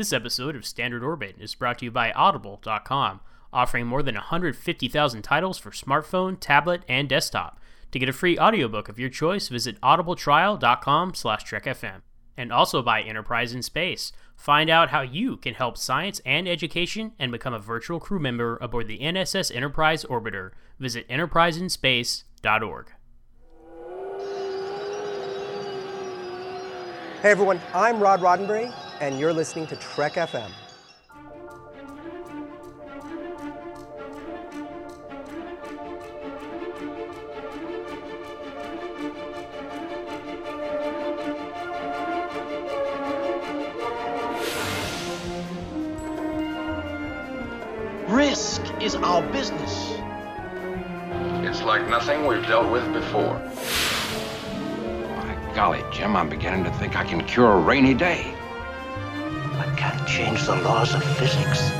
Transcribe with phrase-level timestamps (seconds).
[0.00, 3.20] This episode of Standard Orbit is brought to you by Audible.com,
[3.52, 7.60] offering more than 150,000 titles for smartphone, tablet, and desktop.
[7.92, 12.00] To get a free audiobook of your choice, visit audibletrial.com slash trekfm.
[12.34, 14.10] And also by Enterprise in Space.
[14.34, 18.56] Find out how you can help science and education and become a virtual crew member
[18.62, 20.52] aboard the NSS Enterprise Orbiter.
[20.78, 22.86] Visit enterpriseinspace.org.
[27.20, 30.50] Hey everyone, I'm Rod Roddenberry, and you're listening to Trek FM.
[48.06, 49.94] Risk is our business.
[51.42, 53.38] It's like nothing we've dealt with before.
[55.16, 58.36] By golly, Jim, I'm beginning to think I can cure a rainy day.
[60.10, 61.70] I can't change the laws of physics.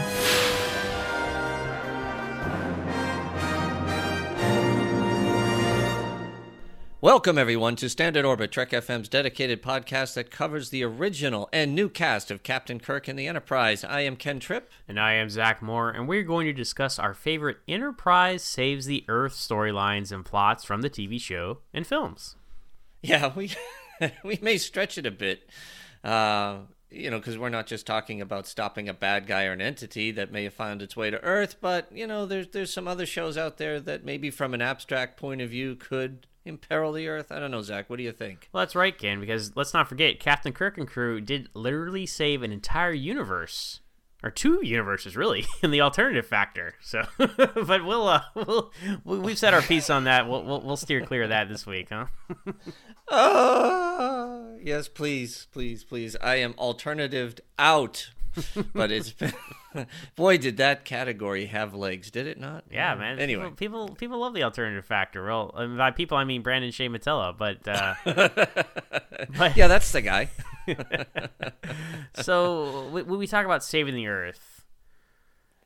[7.01, 11.89] Welcome, everyone, to Standard Orbit, Trek FM's dedicated podcast that covers the original and new
[11.89, 13.83] cast of Captain Kirk and the Enterprise.
[13.83, 14.70] I am Ken Tripp.
[14.86, 19.05] And I am Zach Moore, and we're going to discuss our favorite Enterprise Saves the
[19.08, 22.36] Earth storylines and plots from the TV show and films.
[23.03, 23.51] Yeah, we
[24.23, 25.51] we may stretch it a bit,
[26.05, 26.58] uh,
[26.91, 30.10] you know, because we're not just talking about stopping a bad guy or an entity
[30.12, 33.06] that may have found its way to Earth, but you know, there's there's some other
[33.06, 37.30] shows out there that maybe from an abstract point of view could imperil the Earth.
[37.30, 37.88] I don't know, Zach.
[37.88, 38.48] What do you think?
[38.52, 42.42] Well, that's right, Ken, because let's not forget, Captain Kirk and crew did literally save
[42.42, 43.80] an entire universe.
[44.23, 46.75] Or two universes, really, in the alternative factor.
[46.83, 48.71] So, but we'll, uh, we'll
[49.05, 50.29] we've said our piece on that.
[50.29, 52.07] We'll, we'll we'll steer clear of that this week, huh?
[53.09, 56.17] Oh, yes, please, please, please.
[56.21, 58.11] I am alternatived out.
[58.73, 59.33] but it's been,
[60.15, 62.65] boy, did that category have legs, did it not?
[62.71, 63.19] Yeah, man.
[63.19, 65.25] Anyway, people people, people love the alternative factor.
[65.25, 67.95] Well, and by people I mean Brandon Shea Matella, but uh,
[69.36, 70.29] but yeah, that's the guy.
[72.14, 74.64] so when we talk about saving the Earth,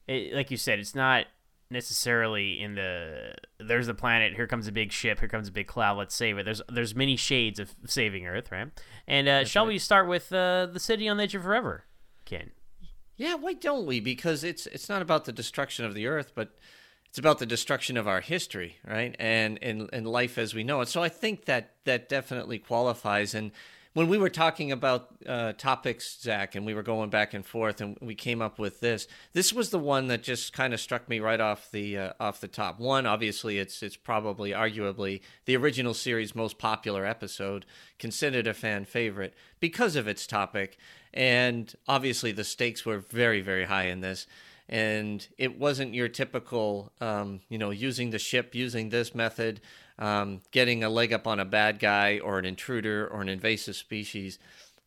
[0.06, 1.26] it, like you said, it's not
[1.70, 5.66] necessarily in the there's the planet here comes a big ship here comes a big
[5.66, 8.68] cloud let's save it there's there's many shades of saving earth right
[9.08, 9.72] and uh, shall right.
[9.72, 11.84] we start with uh, the city on the edge of forever
[12.26, 12.50] ken
[13.16, 14.00] Yeah, why don't we?
[14.00, 16.56] Because it's it's not about the destruction of the earth, but
[17.08, 19.14] it's about the destruction of our history, right?
[19.18, 20.88] And and, and life as we know it.
[20.88, 23.34] So I think that that definitely qualifies.
[23.34, 23.52] And
[23.94, 27.80] when we were talking about uh, topics, Zach, and we were going back and forth,
[27.80, 29.06] and we came up with this.
[29.32, 32.40] This was the one that just kind of struck me right off the uh, off
[32.40, 32.80] the top.
[32.80, 37.64] One, obviously, it's it's probably arguably the original series' most popular episode,
[37.98, 40.76] considered a fan favorite because of its topic,
[41.12, 44.26] and obviously the stakes were very very high in this.
[44.66, 49.60] And it wasn't your typical, um, you know, using the ship, using this method,
[49.98, 53.76] um, getting a leg up on a bad guy or an intruder or an invasive
[53.76, 54.38] species.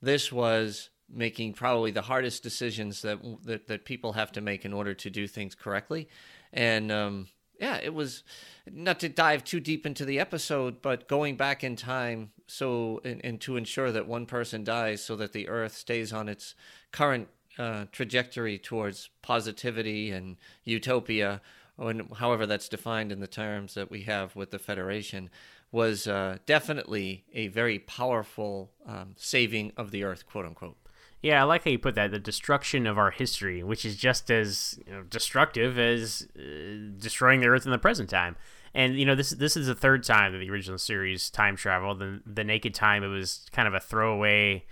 [0.02, 4.74] This was making probably the hardest decisions that that, that people have to make in
[4.74, 6.10] order to do things correctly.
[6.52, 7.28] And um,
[7.60, 8.24] yeah, it was
[8.70, 13.24] not to dive too deep into the episode, but going back in time so and,
[13.24, 16.56] and to ensure that one person dies so that the Earth stays on its
[16.92, 21.42] current uh, trajectory towards positivity and utopia,
[21.78, 25.30] or however that's defined in the terms that we have with the Federation,
[25.72, 30.78] was uh, definitely a very powerful um, saving of the Earth, quote unquote.
[31.22, 32.12] Yeah, I like how you put that.
[32.12, 36.42] The destruction of our history, which is just as you know, destructive as uh,
[36.98, 38.36] destroying the Earth in the present time.
[38.74, 41.96] And you know, this this is the third time that the original series time travel.
[41.96, 44.66] The the Naked Time, it was kind of a throwaway,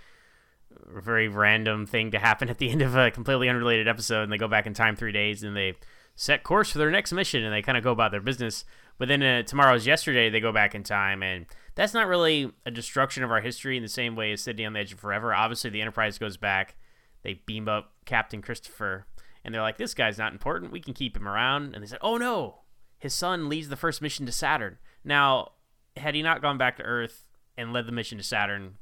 [0.86, 4.38] very random thing to happen at the end of a completely unrelated episode, and they
[4.38, 5.74] go back in time three days and they
[6.16, 8.64] set course for their next mission, and they kind of go about their business.
[8.98, 12.70] But then uh, tomorrow's yesterday, they go back in time, and that's not really a
[12.70, 15.34] destruction of our history in the same way as City on the Edge of Forever.
[15.34, 16.76] Obviously, the Enterprise goes back,
[17.22, 19.06] they beam up Captain Christopher,
[19.44, 20.72] and they're like, "This guy's not important.
[20.72, 22.62] We can keep him around." And they said, "Oh no,
[22.98, 25.52] his son leads the first mission to Saturn." Now,
[25.96, 27.24] had he not gone back to Earth
[27.56, 28.78] and led the mission to Saturn,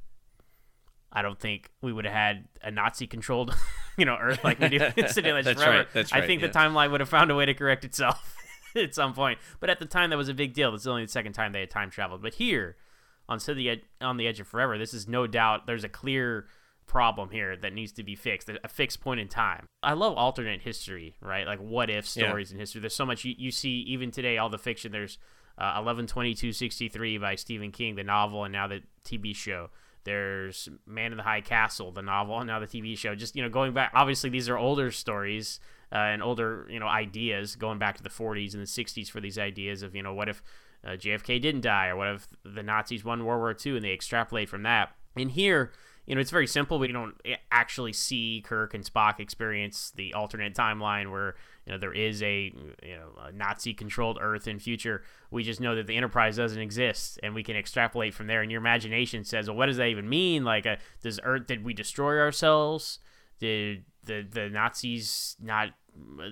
[1.12, 3.55] I don't think we would have had a Nazi-controlled,
[3.99, 5.79] you know, Earth like we do in City on the Edge of That's Forever.
[5.79, 6.49] right, that's I think yeah.
[6.49, 8.37] the timeline would have found a way to correct itself
[8.76, 9.38] at some point.
[9.61, 10.70] But at the time, that was a big deal.
[10.73, 12.23] That's only the second time they had time traveled.
[12.23, 12.76] But here,
[13.29, 16.46] on City Ed- on the Edge of Forever, this is no doubt there's a clear
[16.87, 19.64] problem here that needs to be fixed, a fixed point in time.
[19.82, 21.47] I love alternate history, right?
[21.47, 22.26] Like what if Yeah.
[22.29, 22.82] stories in history.
[22.82, 24.93] There's so much you, you see even today, all the fiction.
[24.93, 25.17] There's
[25.56, 29.70] uh, 11/22/63 by Stephen King, the novel, and now the TV show.
[30.05, 33.15] There's Man in the High Castle, the novel, and now the TV show.
[33.15, 33.93] Just you know, going back.
[33.95, 35.61] Obviously, these are older stories
[35.93, 39.21] uh, and older you know ideas, going back to the 40s and the 60s for
[39.21, 40.43] these ideas of you know what if
[40.85, 43.93] uh, JFK didn't die, or what if the Nazis won World War II, and they
[43.93, 44.93] extrapolate from that.
[45.17, 45.73] And here,
[46.07, 46.79] you know, it's very simple.
[46.79, 47.15] We don't
[47.50, 51.35] actually see Kirk and Spock experience the alternate timeline where
[51.66, 52.52] you know there is a
[52.82, 55.02] you know a Nazi-controlled Earth in future.
[55.31, 58.43] We just know that the Enterprise doesn't exist, and we can extrapolate from there.
[58.43, 60.44] And your imagination says, well, what does that even mean?
[60.44, 61.46] Like, uh, does Earth?
[61.46, 62.99] Did we destroy ourselves?
[63.38, 65.70] Did the the Nazis not?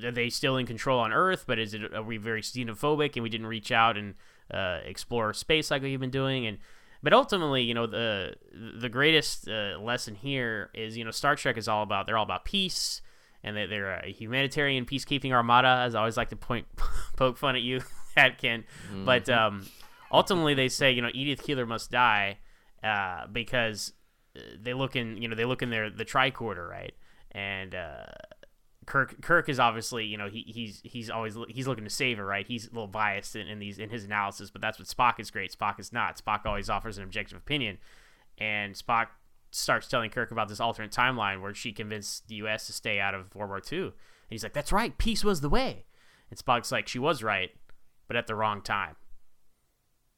[0.04, 1.44] Are they still in control on Earth?
[1.46, 4.14] But is it are we very xenophobic and we didn't reach out and
[4.52, 6.46] uh, explore space like we've been doing?
[6.46, 6.58] And
[7.02, 11.56] but ultimately, you know, the the greatest uh, lesson here is, you know, Star Trek
[11.58, 13.02] is all about they're all about peace,
[13.44, 15.82] and they, they're a humanitarian peacekeeping armada.
[15.84, 16.66] As I always like to point
[17.16, 17.80] poke fun at you,
[18.16, 18.64] Atkin.
[18.88, 19.04] Mm-hmm.
[19.04, 19.66] But um,
[20.10, 22.38] ultimately, they say, you know, Edith Keeler must die
[22.82, 23.92] uh, because
[24.36, 26.94] uh, they look in, you know, they look in their the tricorder, right?
[27.32, 28.04] And uh,
[28.86, 32.26] Kirk Kirk is obviously you know he he's he's always he's looking to save her
[32.26, 35.20] right he's a little biased in, in, these in his analysis but that's what Spock
[35.20, 37.78] is great Spock is not Spock always offers an objective opinion
[38.38, 39.08] and Spock
[39.52, 42.66] starts telling Kirk about this alternate timeline where she convinced the U.S.
[42.66, 43.92] to stay out of World War II and
[44.30, 45.84] he's like that's right peace was the way.
[46.30, 47.50] And Spock's like she was right
[48.08, 48.96] but at the wrong time.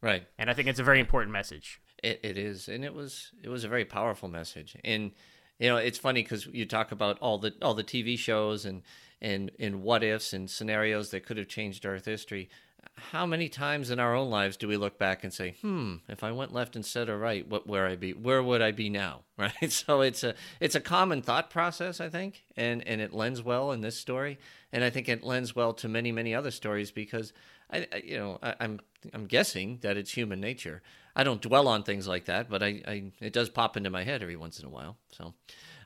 [0.00, 0.26] Right.
[0.38, 1.80] And I think it's a very important message.
[2.02, 2.68] It, it is.
[2.68, 4.76] And it was it was a very powerful message.
[4.84, 5.12] And
[5.58, 8.82] you know it's funny because you talk about all the all the tv shows and
[9.20, 12.48] and and what ifs and scenarios that could have changed earth history
[12.96, 16.24] how many times in our own lives do we look back and say hmm if
[16.24, 19.20] i went left instead of right what where i be where would i be now?
[19.36, 19.72] Right?
[19.72, 23.72] So it's a it's a common thought process i think and and it lends well
[23.72, 24.38] in this story.
[24.72, 27.32] And i think it lends well to many many other stories because
[27.70, 28.80] i, I you know I, i'm
[29.12, 30.82] i'm guessing that it's human nature.
[31.16, 34.02] I don't dwell on things like that, but I, I it does pop into my
[34.02, 34.96] head every once in a while.
[35.12, 35.34] So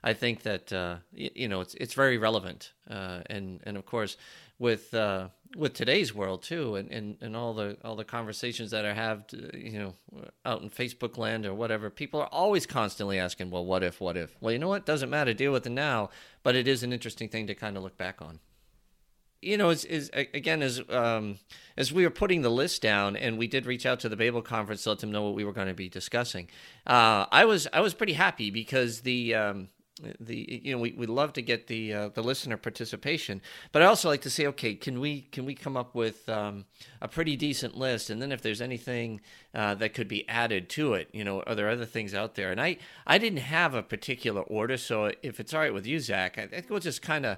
[0.03, 3.85] I think that uh, you, you, know it's it's very relevant, uh, and and of
[3.85, 4.17] course
[4.59, 8.85] with uh, with today's world too, and, and, and all the all the conversations that
[8.85, 9.23] I have,
[9.53, 9.93] you know,
[10.45, 14.17] out in Facebook land or whatever, people are always constantly asking, well, what if, what
[14.17, 14.35] if?
[14.39, 14.85] Well, you know what?
[14.85, 15.33] Doesn't matter.
[15.33, 16.09] Deal with it now,
[16.43, 18.39] but it is an interesting thing to kind of look back on
[19.41, 21.39] you know, is is again as um,
[21.77, 24.41] as we were putting the list down, and we did reach out to the Babel
[24.41, 26.49] conference to let them know what we were going to be discussing.
[26.85, 29.69] Uh, I was I was pretty happy because the um,
[30.19, 33.41] the you know we, we love to get the uh, the listener participation,
[33.71, 36.65] but I also like to say, okay, can we can we come up with um,
[37.01, 39.21] a pretty decent list, and then if there's anything
[39.53, 42.51] uh, that could be added to it, you know, are there other things out there?
[42.51, 45.99] And I I didn't have a particular order, so if it's all right with you,
[45.99, 47.37] Zach, I think we'll just kind of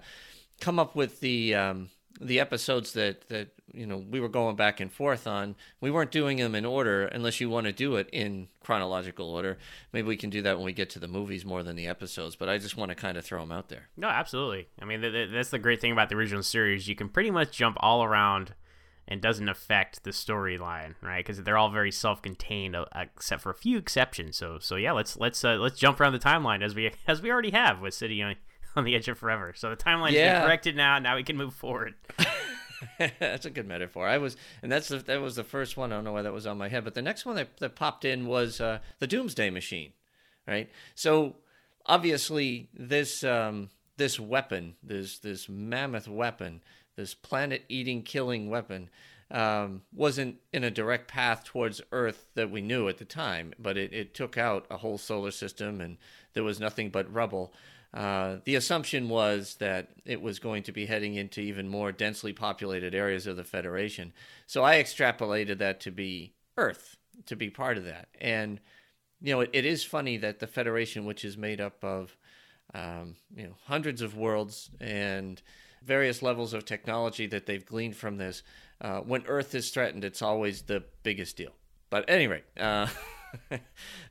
[0.59, 4.79] come up with the um, the episodes that that you know we were going back
[4.79, 5.55] and forth on.
[5.79, 9.57] We weren't doing them in order unless you want to do it in chronological order.
[9.93, 12.35] Maybe we can do that when we get to the movies more than the episodes.
[12.35, 13.89] But I just want to kind of throw them out there.
[13.95, 14.67] No, absolutely.
[14.81, 16.87] I mean, th- th- that's the great thing about the original series.
[16.87, 18.53] You can pretty much jump all around
[19.07, 21.25] and doesn't affect the storyline, right?
[21.25, 24.37] Because they're all very self-contained, uh, except for a few exceptions.
[24.37, 27.31] So, so yeah, let's let's uh, let's jump around the timeline as we as we
[27.31, 28.21] already have with City
[28.75, 29.53] on the edge of forever.
[29.55, 30.39] So the timeline's yeah.
[30.39, 30.99] been corrected now.
[30.99, 31.95] Now we can move forward.
[33.19, 34.07] that's a good metaphor.
[34.07, 35.91] I was, and that's the, that was the first one.
[35.91, 37.75] I don't know why that was on my head, but the next one that, that
[37.75, 39.93] popped in was uh, the Doomsday Machine,
[40.47, 40.69] right?
[40.95, 41.35] So
[41.85, 46.61] obviously this um, this weapon, this this mammoth weapon,
[46.95, 48.89] this planet-eating, killing weapon,
[49.29, 53.77] um, wasn't in a direct path towards Earth that we knew at the time, but
[53.77, 55.97] it, it took out a whole solar system, and
[56.33, 57.53] there was nothing but rubble.
[57.93, 62.31] Uh, the assumption was that it was going to be heading into even more densely
[62.31, 64.13] populated areas of the Federation.
[64.47, 68.07] So I extrapolated that to be Earth, to be part of that.
[68.19, 68.61] And,
[69.19, 72.15] you know, it, it is funny that the Federation, which is made up of,
[72.73, 75.41] um, you know, hundreds of worlds and
[75.83, 78.41] various levels of technology that they've gleaned from this,
[78.79, 81.51] uh, when Earth is threatened, it's always the biggest deal.
[81.89, 82.87] But anyway, uh,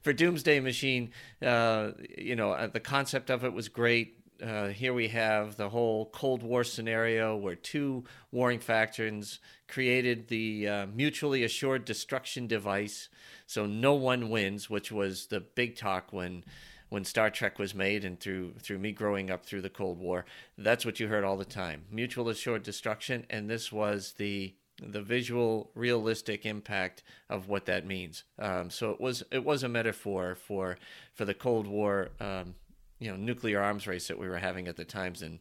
[0.02, 1.12] for Doomsday Machine,
[1.42, 4.16] uh, you know, uh, the concept of it was great.
[4.42, 10.66] Uh, here we have the whole Cold War scenario where two warring factions created the
[10.66, 13.10] uh, mutually assured destruction device,
[13.46, 16.44] so no one wins, which was the big talk when
[16.88, 20.24] when Star Trek was made and through through me growing up through the Cold War.
[20.56, 25.02] That's what you heard all the time: mutual assured destruction, and this was the the
[25.02, 28.24] visual, realistic impact of what that means.
[28.38, 30.78] Um, so it was it was a metaphor for
[31.14, 32.54] for the Cold War, um,
[32.98, 35.38] you know, nuclear arms race that we were having at the times, and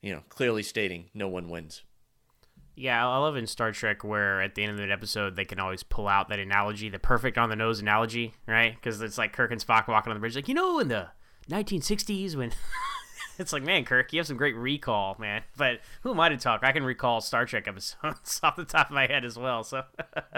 [0.00, 1.82] you know, clearly stating no one wins.
[2.74, 5.60] Yeah, I love in Star Trek where at the end of an episode they can
[5.60, 8.74] always pull out that analogy, the perfect on the nose analogy, right?
[8.74, 11.08] Because it's like Kirk and Spock walking on the bridge, like you know, in the
[11.50, 12.50] 1960s when
[13.38, 15.42] it's like, man, Kirk, you have some great recall, man.
[15.56, 16.60] But who am I to talk?
[16.62, 19.64] I can recall Star Trek episodes off the top of my head as well.
[19.64, 19.84] So,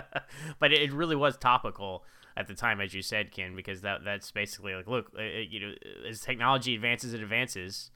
[0.58, 2.04] but it really was topical
[2.36, 5.60] at the time, as you said, Ken, because that that's basically like, look, uh, you
[5.60, 5.72] know,
[6.08, 7.90] as technology advances it advances,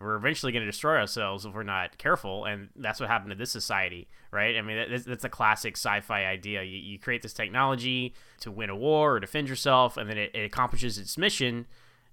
[0.00, 3.36] we're eventually going to destroy ourselves if we're not careful, and that's what happened to
[3.36, 4.56] this society, right?
[4.56, 6.62] I mean, that's, that's a classic sci-fi idea.
[6.62, 10.30] You, you create this technology to win a war or defend yourself, and then it,
[10.34, 11.66] it accomplishes its mission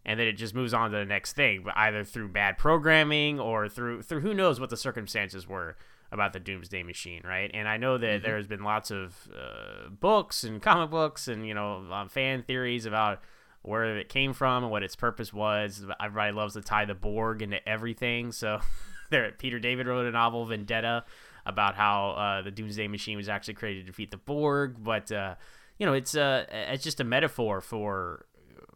[0.06, 3.40] and then it just moves on to the next thing, but either through bad programming
[3.40, 5.76] or through through who knows what the circumstances were
[6.12, 7.50] about the Doomsday Machine, right?
[7.54, 8.26] And I know that mm-hmm.
[8.26, 12.44] there has been lots of uh, books and comic books and you know um, fan
[12.44, 13.22] theories about
[13.62, 15.84] where it came from and what its purpose was.
[16.02, 18.60] Everybody loves to tie the Borg into everything, so
[19.10, 21.06] there Peter David wrote a novel Vendetta
[21.46, 25.36] about how uh, the Doomsday Machine was actually created to defeat the Borg, but uh,
[25.78, 28.26] you know it's uh, it's just a metaphor for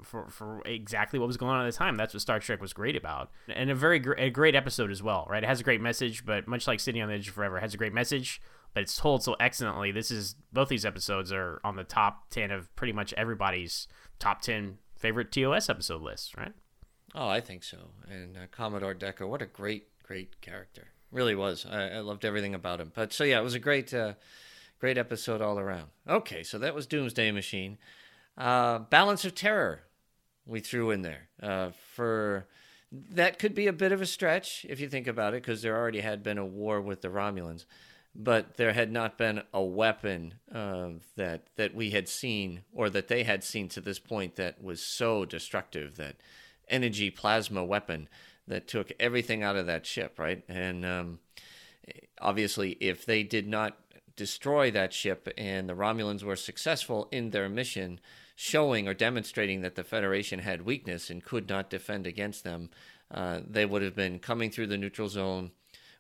[0.03, 1.95] for, for exactly what was going on at the time.
[1.95, 5.01] That's what Star Trek was great about, and a very gr- a great episode as
[5.03, 5.27] well.
[5.29, 7.59] Right, it has a great message, but much like City on the Edge of Forever,
[7.59, 8.41] has a great message,
[8.73, 9.91] but it's told so excellently.
[9.91, 13.87] This is both these episodes are on the top ten of pretty much everybody's
[14.19, 16.35] top ten favorite TOS episode list.
[16.37, 16.53] Right?
[17.15, 17.77] Oh, I think so.
[18.09, 20.89] And uh, Commodore Decker, what a great, great character.
[21.11, 21.65] Really was.
[21.69, 22.91] I, I, loved everything about him.
[22.93, 24.13] But so yeah, it was a great, uh,
[24.79, 25.87] great episode all around.
[26.07, 27.77] Okay, so that was Doomsday Machine.
[28.37, 29.83] Uh, Balance of Terror
[30.47, 32.47] we threw in there uh, for
[32.91, 35.77] that could be a bit of a stretch if you think about it because there
[35.77, 37.65] already had been a war with the Romulans,
[38.15, 43.09] but there had not been a weapon uh, that that we had seen or that
[43.09, 46.15] they had seen to this point that was so destructive that
[46.69, 48.07] energy plasma weapon
[48.47, 50.43] that took everything out of that ship, right?
[50.47, 51.19] And um,
[52.21, 53.77] obviously, if they did not
[54.15, 57.99] destroy that ship and the Romulans were successful in their mission
[58.39, 62.70] showing or demonstrating that the Federation had weakness and could not defend against them,
[63.10, 65.50] uh, they would have been coming through the neutral zone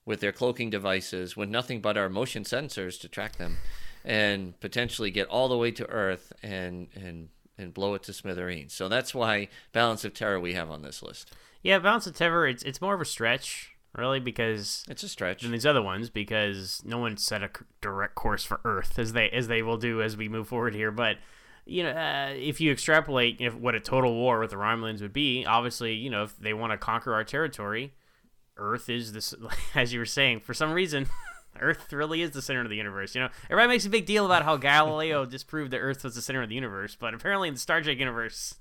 [0.05, 3.57] with their cloaking devices with nothing but our motion sensors to track them
[4.05, 8.71] and potentially get all the way to Earth and, and, and blow it to smithereens.
[8.71, 11.33] So that's why Balance of Terror we have on this list.
[11.63, 15.41] Yeah, Balance of Terror, it's, it's more of a stretch really because it's a stretch
[15.41, 17.49] than these other ones because no one set a
[17.81, 20.91] direct course for Earth as they as they will do as we move forward here.
[20.91, 21.17] But
[21.67, 25.13] you know, uh, if you extrapolate if what a total war with the Romulans would
[25.13, 27.93] be, obviously, you know, if they want to conquer our territory,
[28.57, 29.33] Earth is this,
[29.75, 31.07] as you were saying, for some reason,
[31.59, 33.15] Earth really is the center of the universe.
[33.15, 36.21] You know, everybody makes a big deal about how Galileo disproved that Earth was the
[36.21, 38.55] center of the universe, but apparently in the Star Trek universe,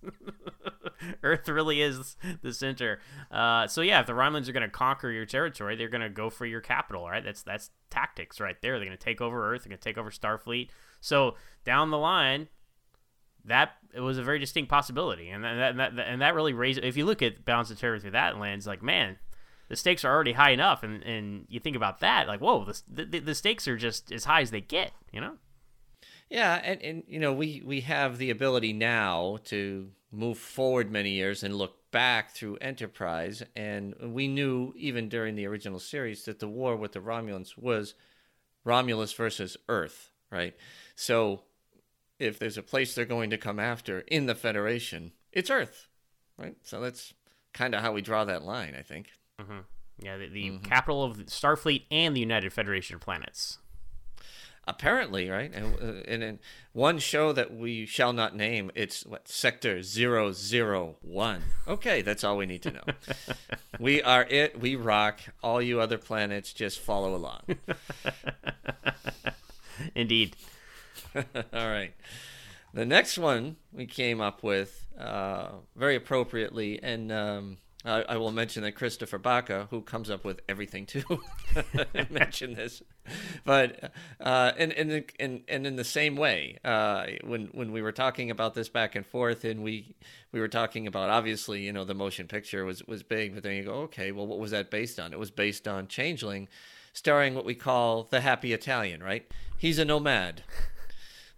[1.23, 3.01] Earth really is the center.
[3.31, 6.09] Uh, so yeah, if the Romulans are going to conquer your territory, they're going to
[6.09, 7.25] go for your capital, right?
[7.25, 8.79] That's that's tactics right there.
[8.79, 9.65] They're going to take over Earth.
[9.65, 10.71] They're going to take over Starfleet.
[11.01, 12.49] So down the line,
[13.47, 16.81] that it was a very distinct possibility, and that, and that and that really raised.
[16.83, 19.19] If you look at Balance of Terror through that lens, like man,
[19.69, 23.05] the stakes are already high enough, and and you think about that, like whoa, the
[23.05, 25.37] the, the stakes are just as high as they get, you know.
[26.29, 31.11] Yeah, and, and you know we we have the ability now to move forward many
[31.11, 36.41] years and look back through Enterprise, and we knew even during the original series that
[36.41, 37.95] the war with the Romulans was
[38.65, 40.55] Romulus versus Earth, right?
[40.95, 41.43] So
[42.19, 45.89] if there's a place they're going to come after in the Federation, it's Earth,
[46.39, 46.57] right?
[46.63, 47.15] So that's
[47.53, 49.11] kind of how we draw that line, I think.
[49.41, 49.61] Mm-hmm.
[50.01, 50.65] Yeah, the, the mm-hmm.
[50.65, 53.59] capital of Starfleet and the United Federation of Planets.
[54.69, 55.55] Apparently, right?
[55.55, 56.39] And, uh, and in
[56.73, 61.43] one show that we shall not name, it's what Sector 001.
[61.69, 62.83] Okay, that's all we need to know.
[63.79, 64.59] we are it.
[64.59, 65.21] We rock.
[65.41, 67.43] All you other planets just follow along.
[69.95, 70.35] Indeed.
[71.53, 71.95] All right.
[72.75, 78.33] The next one we came up with uh, very appropriately, and um, I, I, will
[78.33, 81.23] mention that Christopher Baca, who comes up with everything too,
[82.11, 82.83] mentioned this.
[83.45, 87.93] But uh, and, and, and, and in the same way, uh, when when we were
[87.93, 89.95] talking about this back and forth, and we
[90.33, 93.55] we were talking about obviously, you know, the motion picture was was big, but then
[93.55, 95.15] you go, okay, well, what was that based on?
[95.15, 96.49] It was based on Changeling,
[96.93, 99.27] starring what we call the Happy Italian, right?
[99.57, 100.43] He's a nomad.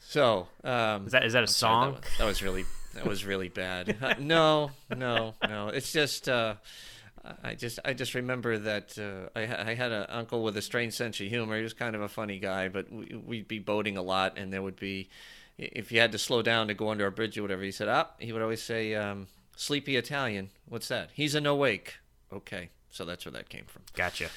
[0.08, 1.82] So um, is that is that a I'm song?
[1.82, 4.18] Sorry, that, was, that, was, really that was really bad.
[4.18, 5.68] No, no, no.
[5.68, 6.54] It's just uh,
[7.44, 10.94] I just I just remember that uh, I, I had an uncle with a strange
[10.94, 11.58] sense of humor.
[11.58, 14.50] He was kind of a funny guy, but we, we'd be boating a lot, and
[14.50, 15.10] there would be
[15.58, 17.62] if you had to slow down to go under a bridge or whatever.
[17.62, 21.10] He said, "Ah," he would always say, um, "Sleepy Italian." What's that?
[21.12, 21.98] He's an awake.
[22.32, 23.82] Okay, so that's where that came from.
[23.92, 24.30] Gotcha.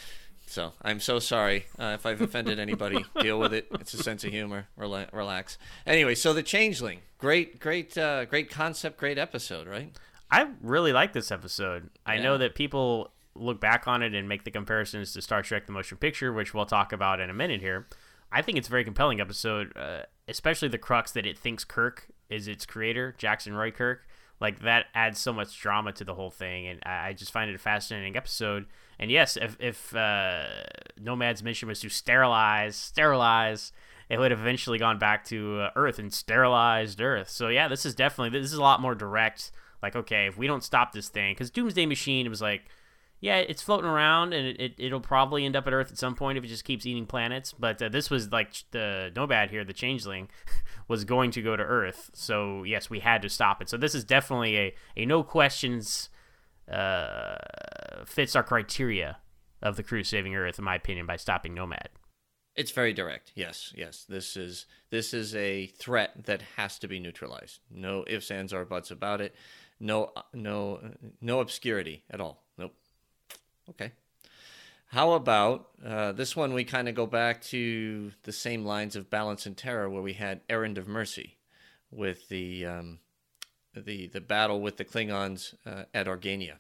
[0.52, 3.06] So I'm so sorry uh, if I've offended anybody.
[3.22, 3.68] Deal with it.
[3.80, 4.68] It's a sense of humor.
[4.78, 5.58] Rela- relax.
[5.88, 9.98] Anyway, so the Changeling, great, great, uh, great concept, great episode, right?
[10.30, 11.90] I really like this episode.
[12.06, 12.24] I Yeah.
[12.24, 15.72] know that people look back on it and make the comparisons to Star Trek: The
[15.72, 17.88] Motion Picture, which we'll talk about in a minute here.
[18.30, 22.08] I think it's a very compelling episode, uh, especially the crux that it thinks Kirk
[22.30, 24.06] is its creator, Jackson Roy Kirk.
[24.42, 27.56] Like that adds so much drama to the whole thing, and I just find it
[27.56, 28.66] a fascinating episode.
[29.00, 30.46] And yes, if if uh,
[31.00, 33.72] Nomad's mission was to sterilize, sterilize,
[34.10, 37.30] it would have eventually gone back to uh, Earth and sterilized Earth.
[37.30, 39.52] So yeah, this is definitely this is a lot more direct.
[39.84, 42.64] Like okay, if we don't stop this thing, because Doomsday Machine it was like,
[43.22, 46.16] yeah, it's floating around and it, it it'll probably end up at Earth at some
[46.16, 47.54] point if it just keeps eating planets.
[47.54, 50.28] But uh, this was like the Nomad here, the Changeling,
[50.88, 52.10] was going to go to Earth.
[52.14, 53.70] So yes, we had to stop it.
[53.70, 56.10] So this is definitely a a no questions
[56.70, 57.36] uh,
[58.06, 59.20] fits our criteria
[59.62, 61.90] of the crew saving Earth, in my opinion, by stopping Nomad.
[62.56, 63.32] It's very direct.
[63.36, 64.04] Yes, yes.
[64.10, 67.60] This is this is a threat that has to be neutralized.
[67.70, 69.36] No ifs, ands, or buts about it.
[69.80, 70.80] No, no,
[71.22, 72.44] no obscurity at all.
[73.70, 73.92] Okay.
[74.88, 76.54] How about uh, this one?
[76.54, 80.14] We kind of go back to the same lines of Balance and Terror, where we
[80.14, 81.38] had Errand of Mercy,
[81.90, 83.00] with the um,
[83.74, 86.56] the the battle with the Klingons uh, at Organia.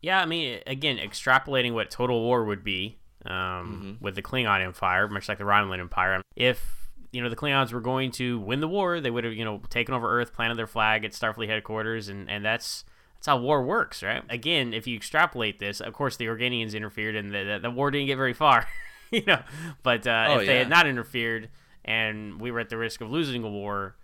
[0.00, 5.08] Yeah, I mean, again, extrapolating what Total War would be um, with the Klingon Empire,
[5.08, 6.22] much like the Romulan Empire.
[6.36, 9.44] If you know the Klingons were going to win the war, they would have you
[9.44, 12.84] know taken over Earth, planted their flag at Starfleet headquarters, and and that's
[13.18, 14.22] that's how war works, right?
[14.30, 17.90] Again, if you extrapolate this, of course the Organians interfered, and the the, the war
[17.90, 18.66] didn't get very far,
[19.10, 19.42] you know.
[19.82, 21.48] But uh, Oh, if they had not interfered,
[21.84, 23.96] and we were at the risk of losing a war,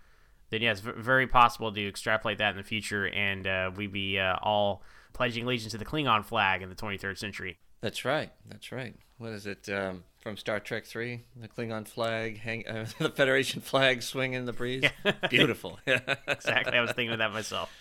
[0.49, 4.19] then yes, v- very possible to extrapolate that in the future, and uh, we'd be
[4.19, 7.57] uh, all pledging allegiance to the Klingon flag in the 23rd century.
[7.81, 8.31] That's right.
[8.47, 8.95] That's right.
[9.17, 11.21] What is it um, from Star Trek Three?
[11.39, 14.83] The Klingon flag, hang, uh, the Federation flag swinging in the breeze.
[15.29, 15.79] Beautiful.
[15.85, 15.99] Yeah.
[16.27, 17.71] Exactly, I was thinking of that myself.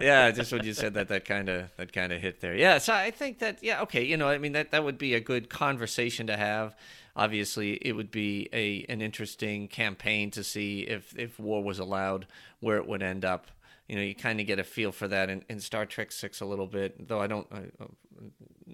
[0.00, 2.54] yeah, just when you said that, that kind of that kind of hit there.
[2.54, 5.14] Yeah, so I think that yeah, okay, you know, I mean that that would be
[5.14, 6.76] a good conversation to have.
[7.16, 12.26] Obviously, it would be a an interesting campaign to see if if war was allowed,
[12.60, 13.48] where it would end up.
[13.88, 16.40] You know, you kind of get a feel for that in, in Star Trek Six
[16.40, 17.46] a little bit, though I don't.
[17.50, 17.86] I, uh,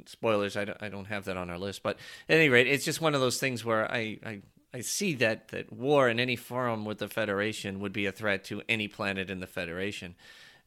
[0.09, 1.97] spoilers, I don't, I don't have that on our list, but
[2.29, 4.19] at any rate, it's just one of those things where I.
[4.25, 4.43] I
[4.77, 8.43] I see that, that war in any form with the Federation would be a threat
[8.47, 10.17] to any planet in the Federation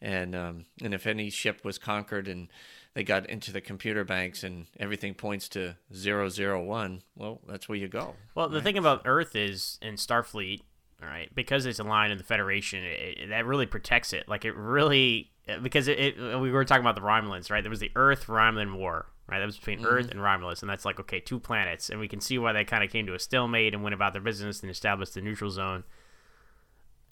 [0.02, 2.48] and um, and if any ship was conquered and
[2.94, 7.88] they got into the computer banks and everything points to 001, well, that's where you
[7.90, 8.16] go.
[8.34, 10.62] Well, the thing about Earth is in Starfleet,
[11.02, 14.28] all right, because it's aligned in the Federation, it, it- that really protects it.
[14.28, 17.62] Like it really, because it, it, we were talking about the Romulans, right?
[17.64, 19.40] There was the Earth Romulan War, right?
[19.40, 19.88] That was between mm-hmm.
[19.88, 22.64] Earth and Romulus, and that's like okay, two planets, and we can see why they
[22.64, 25.50] kind of came to a stalemate and went about their business and established the neutral
[25.50, 25.84] zone.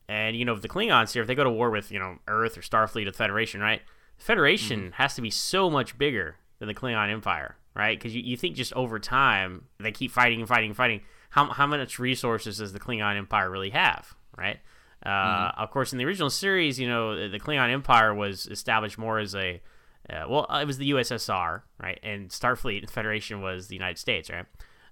[0.08, 2.18] And you know, if the Klingons here, if they go to war with you know
[2.28, 3.82] Earth or Starfleet or the Federation, right?
[4.18, 4.92] The Federation mm-hmm.
[4.94, 7.98] has to be so much bigger than the Klingon Empire, right?
[7.98, 11.02] Because you, you think just over time they keep fighting and fighting and fighting.
[11.32, 14.60] How how much resources does the Klingon Empire really have, right?
[15.06, 15.62] Uh, mm-hmm.
[15.62, 19.36] Of course, in the original series, you know, the Klingon Empire was established more as
[19.36, 19.62] a
[20.10, 22.00] uh, well, it was the USSR, right?
[22.04, 24.46] And Starfleet and Federation was the United States, right?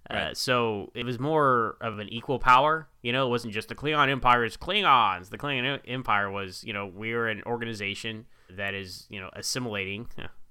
[0.09, 0.37] Uh, Right.
[0.37, 2.87] so it was more of an equal power.
[3.01, 5.29] You know, it wasn't just the Klingon Empire it's Klingons.
[5.29, 10.27] The Klingon Empire was, you know, we're an organization that is, you know, assimilating uh,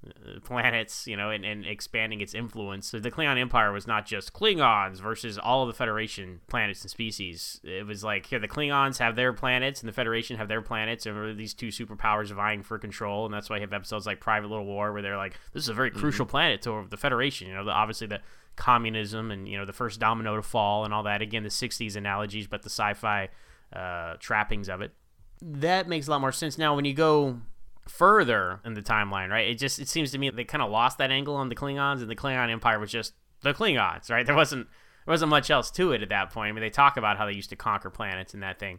[0.45, 2.89] planets, you know, and, and expanding its influence.
[2.89, 6.91] So the Klingon Empire was not just Klingons versus all of the Federation planets and
[6.91, 7.61] species.
[7.63, 11.07] It was like here the Klingons have their planets and the Federation have their planets,
[11.07, 13.25] and these two superpowers vying for control.
[13.25, 15.69] And that's why you have episodes like Private Little War where they're like, this is
[15.69, 17.49] a very crucial planet to the Federation.
[17.49, 18.21] You know, the, obviously the
[18.57, 21.23] communism and you know the first domino to fall and all that.
[21.23, 23.29] Again, the '60s analogies, but the sci-fi
[23.73, 24.93] uh, trappings of it.
[25.41, 27.41] That makes a lot more sense now when you go
[27.89, 29.49] further in the timeline, right?
[29.49, 32.01] It just it seems to me they kind of lost that angle on the Klingons,
[32.01, 34.25] and the Klingon Empire was just the Klingons, right?
[34.27, 34.67] There wasn't
[35.07, 36.51] there wasn't much else to it at that point.
[36.51, 38.79] I mean, they talk about how they used to conquer planets and that thing,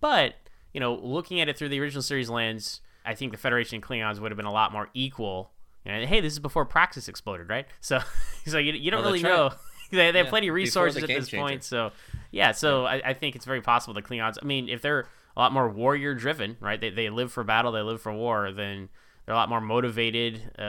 [0.00, 0.34] but
[0.72, 3.84] you know, looking at it through the original series lens, I think the Federation and
[3.84, 5.52] Klingons would have been a lot more equal.
[5.84, 7.66] And hey, this is before Praxis exploded, right?
[7.80, 8.00] So,
[8.46, 9.48] so you, you don't Oh, really that's know.
[9.48, 9.58] right.
[9.92, 11.42] they, they have Yeah, plenty of before the resources at this Changer.
[11.42, 11.64] point.
[11.64, 11.92] So,
[12.32, 14.36] yeah, so I, I think it's very possible the Klingons.
[14.42, 15.06] I mean, if they're
[15.36, 16.80] a lot more warrior driven, right?
[16.80, 18.50] They, they live for battle, they live for war.
[18.52, 18.88] Then
[19.24, 20.62] they're a lot more motivated uh,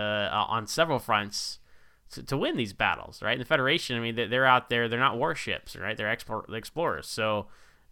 [0.50, 1.60] on several fronts
[2.12, 3.34] to, to win these battles, right?
[3.34, 4.88] And the Federation, I mean, they- they're out there.
[4.90, 5.96] They're not warships, right?
[5.96, 7.08] They're explor- explorers.
[7.08, 7.48] So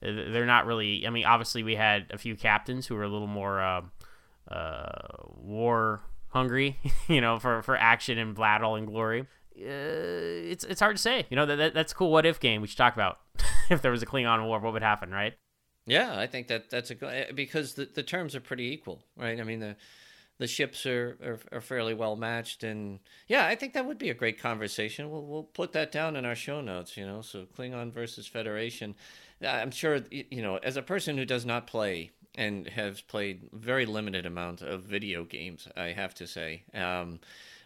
[0.06, 1.06] uh, they're not really.
[1.08, 3.82] I mean, obviously, we had a few captains who were a little more uh,
[4.52, 5.08] uh,
[5.38, 9.22] war hungry, you know, for, for action and battle and glory.
[9.22, 9.64] uh,
[10.52, 11.26] it's it's hard to say.
[11.30, 13.20] You know, that, that that's a cool what if game we should talk about.
[13.70, 15.34] if there was a Klingon war, what would happen, right?
[15.86, 19.40] Yeah, I think that that's a eh, because the the terms are pretty equal, right?
[19.40, 19.76] I mean the
[20.38, 24.10] the ships are, are, are fairly well matched, and yeah, I think that would be
[24.10, 25.12] a great conversation.
[25.12, 27.22] We'll we'll put that down in our show notes, you know.
[27.22, 28.96] So Klingon versus Federation.
[29.46, 33.86] I'm sure you know as a person who does not play and has played very
[33.86, 36.64] limited amount of video games, I have to say.
[36.74, 37.20] Um,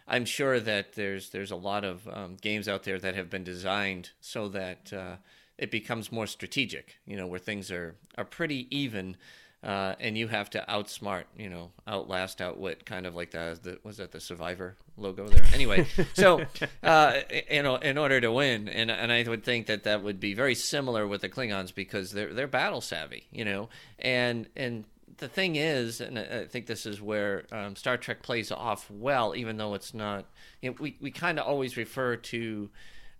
[0.08, 3.44] I'm sure that there's there's a lot of um, games out there that have been
[3.44, 5.16] designed so that uh,
[5.60, 6.96] it becomes more strategic.
[7.06, 9.16] You know, where things are are pretty even,
[9.62, 13.78] uh, and you have to outsmart, you know, outlast, outwit, kind of like the, the
[13.84, 15.44] was that the Survivor logo there.
[15.52, 16.44] Anyway, so
[16.82, 17.20] uh,
[17.50, 20.32] you know, in order to win, and and I would think that that would be
[20.32, 23.68] very similar with the Klingons because they're they're battle savvy, you know,
[23.98, 24.84] and and
[25.18, 29.36] the thing is, and I think this is where um, Star Trek plays off well,
[29.36, 30.24] even though it's not.
[30.62, 32.70] You know, we we kind of always refer to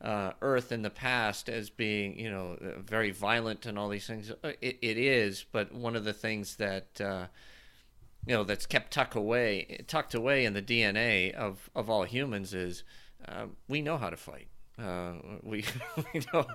[0.01, 4.31] uh, Earth in the past as being, you know, very violent and all these things.
[4.43, 7.27] Uh, it, it is, but one of the things that uh,
[8.27, 12.55] you know that's kept tucked away, tucked away in the DNA of of all humans
[12.55, 12.83] is
[13.29, 14.49] uh, we know how to fight.
[14.79, 15.65] Uh, we,
[16.15, 16.47] we know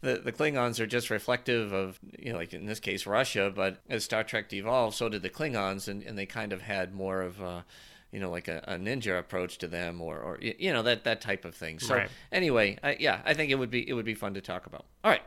[0.00, 3.80] the the Klingons are just reflective of you know like in this case Russia, but
[3.90, 7.22] as Star Trek evolved, so did the Klingons, and, and they kind of had more
[7.22, 7.64] of a
[8.12, 11.20] you know like a, a ninja approach to them, or or you know that that
[11.20, 11.78] type of thing.
[11.78, 12.10] So Right.
[12.32, 14.86] anyway, I, yeah, I think it would be it would be fun to talk about.
[15.04, 15.22] All right,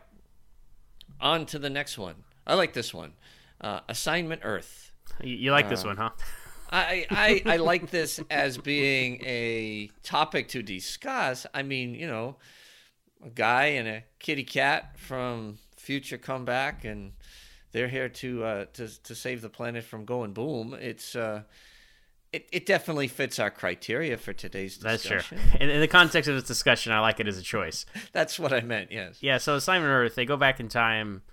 [1.19, 2.15] on to the next one.
[2.45, 3.13] I like this one,
[3.61, 4.91] uh, Assignment Earth.
[5.21, 6.09] You, you like Uh, this one, huh?
[6.71, 11.45] I, I, I like this as being a topic to discuss.
[11.53, 12.37] I mean, you know,
[13.23, 17.13] a guy and a kitty cat from future come back and
[17.71, 20.73] they're here to uh, to to save the planet from going boom.
[20.79, 21.43] It's uh,
[22.33, 25.17] it it definitely fits our criteria for today's discussion.
[25.17, 25.59] That's true.
[25.59, 27.85] In, in the context of this discussion, I like it as a choice.
[28.13, 28.91] That's what I meant.
[28.91, 29.17] Yes.
[29.21, 31.23] Yeah, so Assignment Earth, they go back in time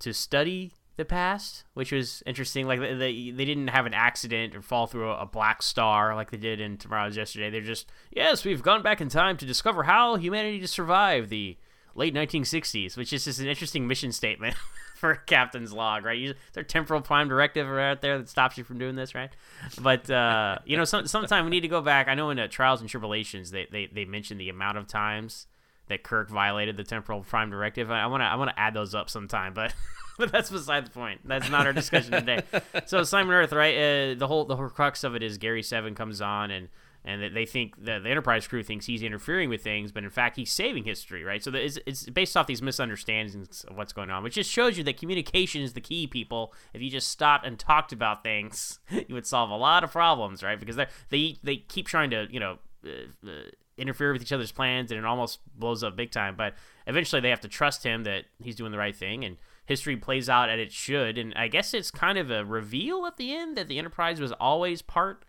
[0.00, 2.66] to study the past, which was interesting.
[2.66, 6.30] Like they they, didn't have an accident or fall through a, a black star like
[6.30, 7.50] they did in Tomorrow's Yesterday.
[7.50, 11.58] They're just yes, we've gone back in time to discover how humanity to survive the
[11.94, 14.56] late 1960s, which is just an interesting mission statement
[15.02, 16.16] for Captain's Log, right?
[16.16, 19.30] You, their temporal prime directive right there that stops you from doing this, right?
[19.80, 22.06] But uh, you know, some sometime we need to go back.
[22.06, 25.48] I know in uh, Trials and Tribble-ations they they they mentioned the amount of times
[25.88, 27.90] that Kirk violated the temporal prime directive.
[27.90, 29.74] I want to I want to add those up sometime, but
[30.18, 31.22] but that's beside the point.
[31.24, 32.44] That's not our discussion today.
[32.86, 33.74] So Assignment Earth, right?
[33.74, 36.68] Uh, the whole the whole crux of it is Gary Seven comes on and.
[37.04, 40.10] And that they think the, the Enterprise crew thinks he's interfering with things, but in
[40.10, 41.42] fact he's saving history, right?
[41.42, 44.84] So it's, it's based off these misunderstandings of what's going on, which just shows you
[44.84, 46.06] that communication is the key.
[46.06, 49.90] People, if you just stopped and talked about things, you would solve a lot of
[49.90, 50.60] problems, right?
[50.60, 53.30] Because they they they keep trying to you know uh, uh,
[53.76, 56.54] interfere with each other's plans and it almost blows up big time but
[56.86, 60.28] eventually they have to trust him that he's doing the right thing and history plays
[60.28, 63.56] out as it should and i guess it's kind of a reveal at the end
[63.56, 65.24] that the enterprise was always part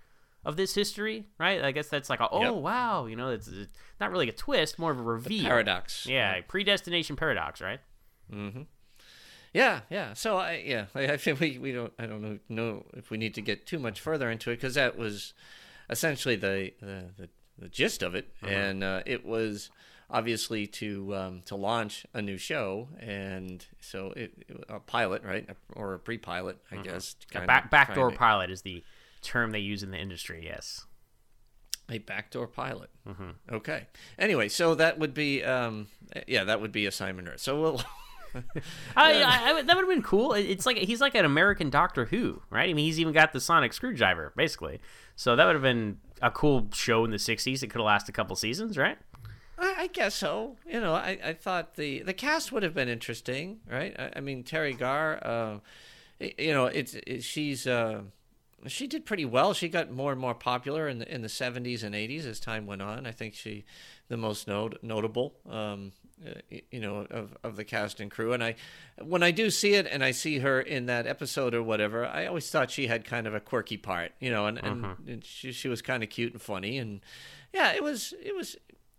[0.46, 2.54] of this history right i guess that's like a, oh Yep.
[2.56, 6.06] wow you know it's, it's not really a twist more of a reveal Paradox.
[6.06, 7.80] yeah predestination paradox right
[9.54, 10.14] Yeah, yeah.
[10.14, 13.18] So I yeah, I, I think we, we don't I don't know, know if we
[13.18, 15.34] need to get too much further into it because that was
[15.90, 17.30] essentially the the, the,
[17.60, 19.70] the gist of it, and uh, it was
[20.10, 24.34] obviously to um, to launch a new show, and so it,
[24.70, 27.16] a pilot right or a pre-pilot I guess.
[27.30, 28.84] a kind back, backdoor pilot is the
[29.24, 30.86] term they use in the industry yes
[31.90, 32.90] A backdoor pilot.
[33.52, 33.88] Okay.
[34.18, 35.88] Anyway, so that would be um
[36.28, 37.42] yeah that would be assignment Earth.
[37.42, 37.82] So we'll.
[38.96, 40.34] I, I, I that would have been cool.
[40.34, 42.70] It's like he's like an American Doctor Who, right?
[42.70, 44.80] I mean, he's even got the sonic screwdriver, basically.
[45.16, 47.62] So that would have been a cool show in the '60s.
[47.62, 48.98] It could have lasted a couple seasons, right?
[49.60, 50.56] I, I guess so.
[50.66, 53.94] You know, I, I thought the the cast would have been interesting, right?
[54.00, 55.60] I, I mean, Teri Garr, uh,
[56.20, 58.02] you know, it's it, she's uh,
[58.68, 59.54] she did pretty well.
[59.54, 62.66] She got more and more popular in the in the seventies and eighties as time
[62.66, 63.06] went on.
[63.06, 63.66] I think she
[64.08, 65.36] the most not, notable.
[65.50, 65.92] Um,
[66.26, 66.40] uh,
[66.72, 68.56] you know of, of the cast and crew and i
[69.02, 72.26] when i do see it and i see her in that episode or whatever i
[72.28, 75.52] always thought she had kind of a quirky part you know and, and, and she,
[75.52, 77.02] she was kind of cute and funny and
[77.52, 78.56] yeah it was it was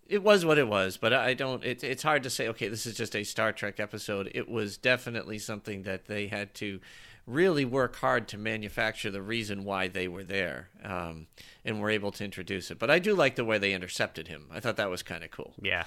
[0.07, 1.65] it was what it was, but I don't.
[1.65, 2.49] It, it's hard to say.
[2.49, 4.31] Okay, this is just a Star Trek episode.
[4.35, 6.81] It was definitely something that they had to
[7.27, 11.27] really work hard to manufacture the reason why they were there, um,
[11.65, 12.79] and were able to introduce it.
[12.79, 14.47] But I do like the way they intercepted him.
[14.51, 15.55] I thought that was kind of cool.
[15.61, 15.85] Yeah.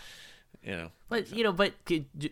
[0.63, 1.73] You know, But you know, but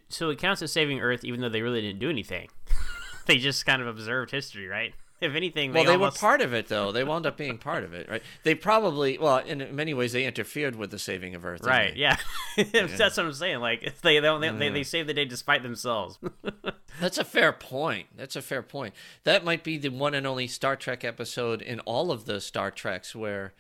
[0.09, 2.49] so it counts as saving Earth, even though they really didn't do anything.
[3.27, 4.93] they just kind of observed history, right?
[5.21, 6.91] If anything, well, they, they almost, were part of it, though.
[6.91, 8.21] They wound up being part of it, right?
[8.43, 11.63] They probably, well, in many ways, they interfered with the saving of Earth.
[11.63, 11.93] Right?
[11.93, 11.99] they?
[12.01, 12.17] Yeah.
[12.57, 13.59] that's what I'm saying.
[13.59, 16.19] Like they they they, they, they save the day despite themselves.
[16.99, 18.07] That's a fair point.
[18.15, 18.93] That's a fair point.
[19.25, 22.71] That might be the one and only Star Trek episode in all of the Star
[22.71, 23.53] Treks where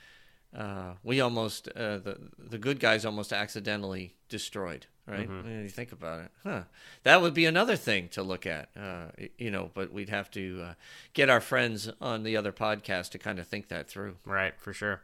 [0.55, 4.87] uh, we almost, uh, the the good guys almost accidentally destroyed.
[5.07, 5.29] Right?
[5.29, 6.63] When you think about it, huh?
[7.03, 8.69] That would be another thing to look at.
[8.75, 10.73] Uh, you know, but we'd have to uh,
[11.13, 14.15] get our friends on the other podcast to kind of think that through.
[14.25, 14.55] right.
[14.57, 15.01] For sure.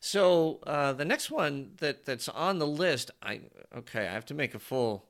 [0.00, 3.40] So uh, the next one that that's on the list, I
[3.74, 5.06] okay, I have to make a full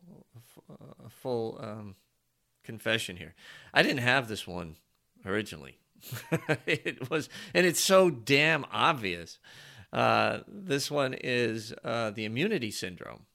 [1.04, 1.96] a full um,
[2.62, 3.34] confession here.
[3.72, 4.76] I didn't have this one
[5.26, 5.78] originally.
[6.66, 9.38] it was, and it's so damn obvious.
[9.92, 13.26] Uh, this one is uh, the immunity syndrome.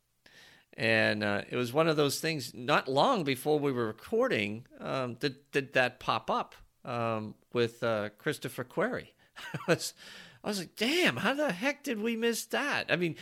[0.80, 2.54] And uh, it was one of those things.
[2.54, 6.56] Not long before we were recording, um, did did that pop up
[6.86, 9.14] um, with uh, Christopher Query?
[9.68, 9.94] I was,
[10.42, 12.86] I was like, damn, how the heck did we miss that?
[12.90, 13.16] I mean,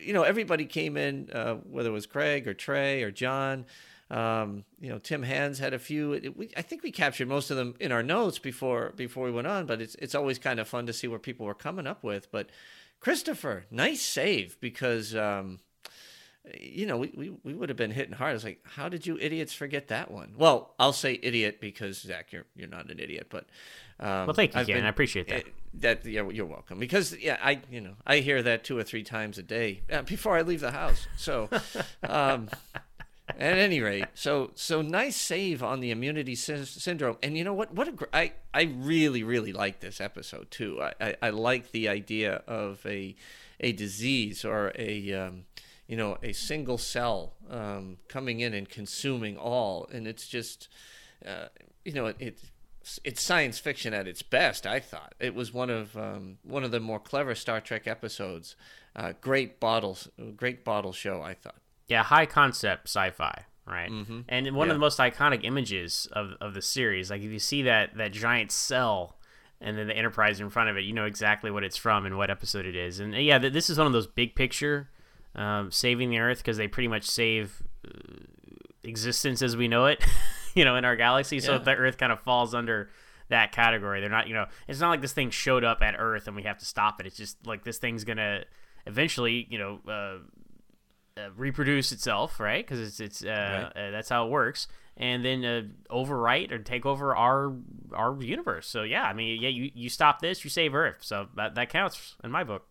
[0.00, 3.66] you know, everybody came in, uh, whether it was Craig or Trey or John.
[4.14, 6.12] Um, you know, Tim Hands had a few.
[6.12, 9.32] It, we, I think we captured most of them in our notes before before we
[9.32, 9.66] went on.
[9.66, 12.30] But it's it's always kind of fun to see where people were coming up with.
[12.30, 12.50] But
[13.00, 15.14] Christopher, nice save because.
[15.14, 15.58] Um,
[16.60, 18.34] you know, we, we, we would have been hitting hard.
[18.34, 20.34] It's like, how did you idiots forget that one?
[20.36, 23.46] Well, I'll say idiot because Zach, you're you're not an idiot, but
[23.98, 24.84] um, Well, thank you, I've Ken.
[24.84, 25.46] I appreciate that.
[25.46, 25.50] eh,
[25.80, 26.78] that yeah, you're welcome.
[26.78, 30.02] Because yeah, I you know I hear that two or three times a day uh,
[30.02, 31.06] before I leave the house.
[31.16, 31.48] So,
[32.02, 32.50] um,
[33.38, 37.16] at any rate, so so nice save on the immunity sy- syndrome.
[37.22, 37.72] And you know what?
[37.72, 40.80] What a gr- I I really really like this episode too.
[40.82, 43.14] I I, I like the idea of a
[43.60, 45.44] a disease or a um,
[45.86, 50.68] you know a single cell um, coming in and consuming all, and it's just
[51.26, 51.48] uh,
[51.84, 52.16] you know it.
[52.18, 52.38] it
[53.02, 54.66] it's science fiction at its best.
[54.66, 58.56] I thought it was one of um, one of the more clever Star Trek episodes.
[58.94, 61.22] Uh, great bottles, great bottle show.
[61.22, 61.56] I thought.
[61.88, 63.90] Yeah, high concept sci-fi, right?
[63.90, 64.20] Mm-hmm.
[64.28, 67.62] And one of the most iconic images of of the series, like if you see
[67.62, 69.16] that that giant cell
[69.60, 72.16] and then the Enterprise in front of it, you know exactly what it's from and
[72.16, 73.00] what episode it is.
[73.00, 74.90] And uh, yeah, th- this is one of those big picture
[75.34, 77.90] um, saving the Earth because they pretty much save uh,
[78.82, 80.04] existence as we know it,
[80.54, 81.40] you know, in our galaxy.
[81.40, 81.58] So Yeah.
[81.58, 82.90] the Earth kind of falls under
[83.28, 84.00] that category.
[84.00, 86.42] They're not, you know, it's not like this thing showed up at Earth and we
[86.42, 87.06] have to stop it.
[87.06, 88.44] It's just like this thing's gonna
[88.86, 89.80] eventually, you know.
[89.90, 90.18] Uh,
[91.16, 92.64] uh, reproduce itself, right?
[92.66, 95.62] Because it's it's uh, uh, that's how it works, and then uh,
[95.94, 97.54] overwrite or take over our
[97.92, 98.66] our universe.
[98.66, 101.68] So yeah, I mean, yeah, you, you stop this, you save Earth, so that that
[101.68, 102.66] counts in my book.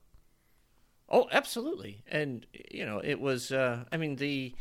[1.09, 2.03] Oh, absolutely.
[2.09, 3.51] And you know, it was.
[3.51, 4.53] Uh, I mean, the.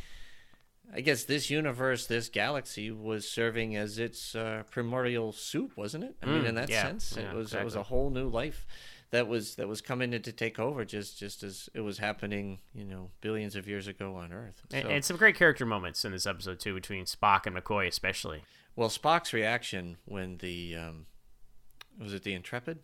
[0.95, 6.15] I guess this universe, this galaxy, was serving as its uh, primordial soup, wasn't it?
[6.21, 8.27] I mean, Mm, in that yeah, sense, yeah, it was it was a whole new
[8.27, 8.67] life
[9.13, 12.59] that was that was coming in to take over, just just as it was happening,
[12.73, 14.61] you know, billions of years ago on Earth.
[14.73, 17.87] And, So- and some great character moments in this episode too, between Spock and McCoy,
[17.87, 18.43] especially.
[18.75, 21.05] Well, Spock's reaction when the um,
[21.99, 22.79] was it the Intrepid?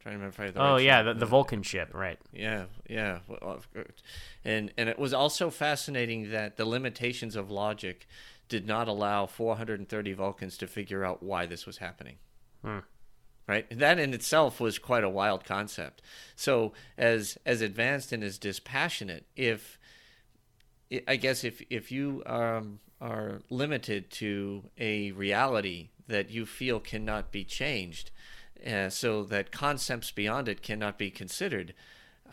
[0.00, 2.18] trying to remember if I Oh right yeah, the, the Vulcan ship, right?
[2.32, 4.02] Yeah, yeah, Well, of course.
[4.44, 8.08] and and it was also fascinating that the limitations of logic
[8.48, 12.16] did not allow 430 Vulcans to figure out why this was happening.
[13.48, 16.00] Right, that in itself was quite a wild concept.
[16.36, 19.80] So, as as advanced and as dispassionate, if
[21.08, 27.32] I guess if if you um, are limited to a reality that you feel cannot
[27.32, 28.12] be changed,
[28.64, 31.74] uh, so that concepts beyond it cannot be considered.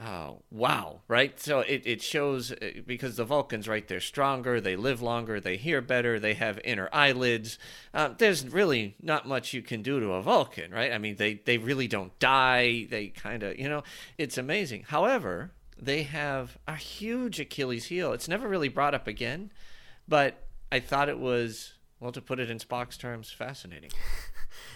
[0.01, 1.37] Oh, wow, right?
[1.37, 5.57] So it, it shows uh, because the Vulcans, right, they're stronger, they live longer, they
[5.57, 7.59] hear better, they have inner eyelids.
[7.93, 10.93] Um, there's really not much you can do to a Vulcan, right?
[10.93, 12.87] I mean, they, they really don't die.
[12.89, 13.83] They kind of, you know,
[14.17, 14.85] it's amazing.
[14.87, 18.13] However, they have a huge Achilles heel.
[18.13, 19.51] It's never really brought up again,
[20.07, 23.91] but I thought it was, well, to put it in Spock's terms, fascinating.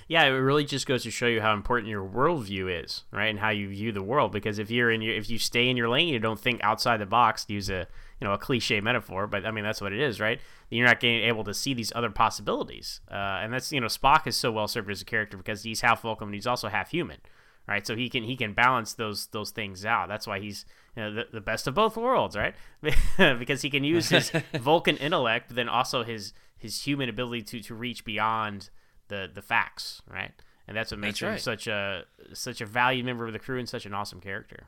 [0.08, 3.39] Yeah, it really just goes to show you how important your worldview is, right, and
[3.39, 4.32] how you view the world.
[4.32, 6.98] Because if you're in your, if you stay in your lane, you don't think outside
[6.98, 7.46] the box.
[7.46, 7.88] To use a,
[8.20, 10.39] you know, a cliche metaphor, but I mean that's what it is, right?
[10.70, 14.28] You're not getting able to see these other possibilities, uh, and that's you know Spock
[14.28, 16.92] is so well served as a character because he's half Vulcan, and he's also half
[16.92, 17.20] human,
[17.68, 17.86] right?
[17.86, 20.10] So he can he can balance those those things out.
[20.10, 22.56] That's why he's you know, the, the best of both worlds, right?
[23.18, 27.62] because he can use his Vulcan intellect, but then also his his human ability to
[27.62, 28.70] to reach beyond
[29.13, 30.32] the the facts, right?
[30.67, 31.41] And that's what makes That's him right.
[31.41, 34.62] such a such a valued member of the crew and such an awesome character.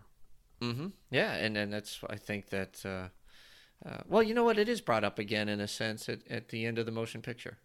[0.62, 2.86] hmm Yeah, and and that's I think that.
[2.86, 3.08] Uh,
[3.86, 4.58] uh, well, you know what?
[4.58, 7.22] It is brought up again in a sense at, at the end of the motion
[7.22, 7.58] picture.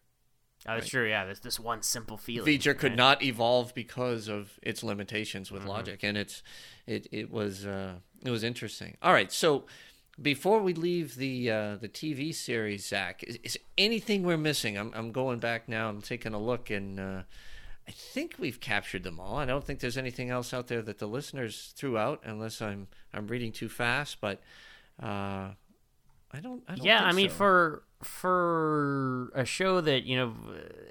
[0.68, 1.08] Oh, that's true.
[1.08, 2.58] Yeah, there's this one simple feeling.
[2.58, 2.96] V'Ger could right?
[2.98, 5.70] not evolve because of its limitations with Mm-hmm.
[5.70, 6.42] logic, and it's
[6.86, 8.96] it it was uh, it was interesting.
[9.02, 9.64] All right, so
[10.20, 14.76] before we leave the uh, the TV series, Zach, is, is anything we're missing?
[14.76, 15.88] I'm I'm going back now.
[15.88, 17.22] I'm taking a look, and uh,
[17.88, 19.36] I think we've captured them all.
[19.36, 22.88] I don't think there's anything else out there that the listeners threw out, unless I'm
[23.12, 24.20] I'm reading too fast.
[24.20, 24.40] But
[25.02, 25.50] uh,
[26.32, 26.62] I don't.
[26.68, 27.34] I don't Yeah, I mean, so.
[27.34, 30.34] for for a show that you know,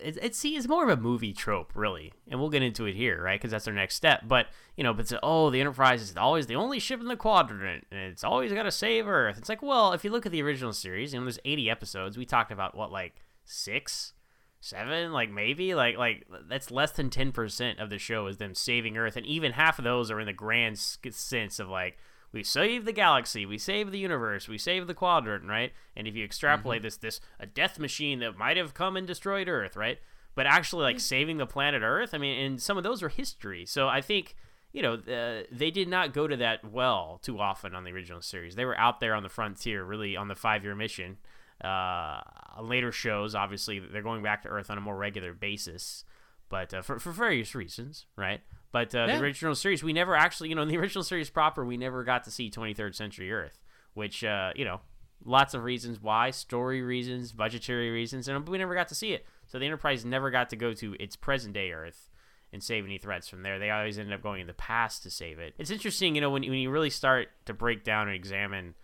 [0.01, 2.95] it, it see it's more of a movie trope, really, and we'll get into it
[2.95, 3.39] here, right?
[3.39, 4.23] Because that's our next step.
[4.27, 7.87] But you know, but oh, the Enterprise is always the only ship in the quadrant,
[7.91, 9.37] and it's always got to save Earth.
[9.37, 12.17] It's like, well, if you look at the original series, you know, there's 80 episodes.
[12.17, 14.13] We talked about what, like six,
[14.61, 18.53] seven, like maybe, like like that's less than 10 percent of the show is them
[18.53, 21.97] saving Earth, and even half of those are in the grand sense of like
[22.31, 25.71] we save the galaxy, we save the universe, we save the quadrant, right?
[25.95, 29.47] And if you extrapolate this, this a death machine that might have come and destroyed
[29.47, 29.99] Earth, right?
[30.35, 33.65] But actually, like saving the planet Earth, I mean, and some of those are history.
[33.65, 34.35] So I think
[34.71, 38.21] you know uh, they did not go to that well too often on the original
[38.21, 38.55] series.
[38.55, 41.17] They were out there on the frontier, really on the five year mission.
[41.63, 42.21] Uh,
[42.61, 46.05] later shows, obviously, they're going back to Earth on a more regular basis,
[46.47, 48.41] but uh, for for various reasons, right?
[48.71, 49.17] But uh, Yeah.
[49.17, 52.03] the original series, we never actually, you know, in the original series proper, we never
[52.03, 53.59] got to see 23rd century Earth,
[53.93, 54.81] which, uh, you know,
[55.25, 59.25] lots of reasons why, story reasons, budgetary reasons, and we never got to see it.
[59.47, 62.09] So the Enterprise never got to go to its present day Earth
[62.53, 63.59] and save any threats from there.
[63.59, 65.53] They always ended up going in the past to save it.
[65.57, 68.75] It's interesting, you know, when, when you really start to break down and examine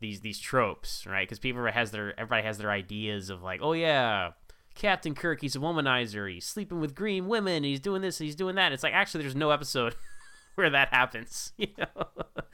[0.00, 1.26] these these tropes, right?
[1.26, 4.30] Because people has their everybody has their ideas of like, oh yeah,
[4.74, 8.54] Captain Kirk, he's a womanizer, he's sleeping with green women, he's doing this, he's doing
[8.56, 8.72] that.
[8.72, 9.94] It's like actually, there's no episode
[10.54, 11.52] where that happens.
[11.58, 12.06] You know?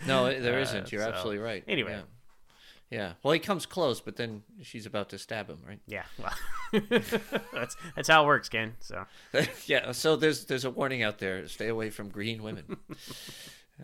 [0.07, 0.93] No, there Uh, isn't.
[0.93, 1.65] You're so- absolutely right.
[1.67, 1.93] Anyway.
[1.93, 2.03] Yeah.
[2.91, 3.13] Yeah.
[3.23, 5.79] Well, he comes close, but then she's about to stab him, right?
[5.87, 6.33] Yeah, well,
[7.53, 8.77] that's that's how it works, Ken.
[8.81, 9.05] So
[9.67, 9.93] yeah.
[9.93, 12.79] So there's there's a warning out there: stay away from green women.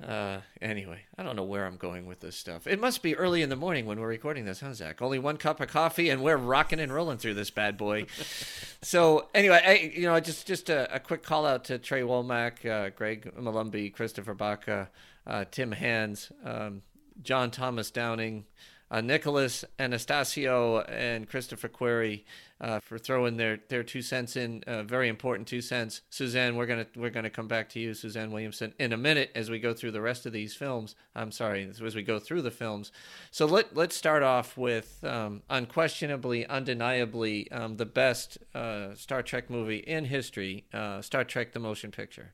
[0.02, 2.66] Uh, anyway, I don't know where I'm going with this stuff.
[2.66, 5.00] It must be early in the morning when we're recording this, huh, Zach?
[5.00, 8.06] Only one cup of coffee, and we're rocking and rolling through this bad boy.
[8.82, 12.68] so anyway, I, you know, just just a, a quick call out to Trey Womack,
[12.68, 14.90] uh, Greg Malumbi, Christopher Baca,
[15.26, 16.82] uh, Tim Hands, um,
[17.22, 18.46] John Thomas Downing
[18.94, 22.24] uh, Nicholas Anastasio and Christopher Query
[22.60, 24.62] uh, for throwing their, their two cents in.
[24.68, 26.02] Uh, very important two cents.
[26.10, 29.50] Suzanne, we're gonna we're gonna come back to you, Suzanne Williamson, in a minute as
[29.50, 30.94] we go through the rest of these films.
[31.16, 32.92] I'm sorry, as we go through the films.
[33.32, 39.50] So let let's start off with um, unquestionably, undeniably, um, the best uh, Star Trek
[39.50, 42.32] movie in history, uh, Star Trek: The Motion Picture.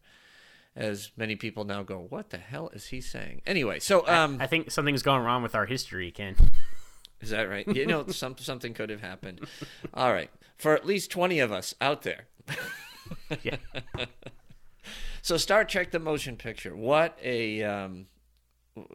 [0.76, 3.42] As many people now go, what the hell is he saying?
[3.46, 6.36] Anyway, so um, I think something's going wrong with our history, Ken.
[7.20, 7.66] is that right?
[7.66, 9.40] You know, some, something could have happened.
[9.92, 10.30] All right.
[10.56, 12.26] For at least 20 of us out there.
[13.42, 13.56] Yeah.
[15.22, 16.74] So Star Trek the motion picture.
[16.76, 18.06] What a um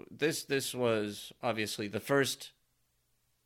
[0.09, 2.51] this this was obviously the first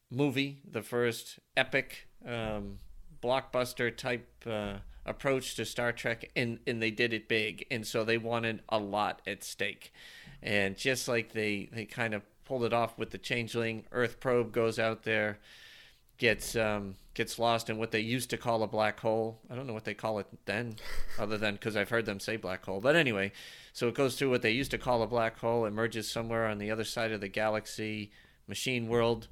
[0.10, 2.80] movie, the first epic um
[3.22, 8.04] blockbuster type uh approach to Star Trek and and they did it big and so
[8.04, 9.94] they wanted a lot at stake.
[10.42, 14.52] And just like they they kind of pulled it off with the Changeling, Earth probe
[14.52, 15.40] goes out there
[16.20, 19.40] gets um, gets lost in what they used to call a black hole.
[19.50, 20.76] I don't know what they call it then,
[21.20, 22.80] other than because I've heard them say black hole.
[22.80, 23.32] But anyway,
[23.74, 26.60] so it goes through what they used to call a black hole, emerges somewhere on
[26.60, 28.12] the other side of the galaxy,
[28.48, 29.28] machine world.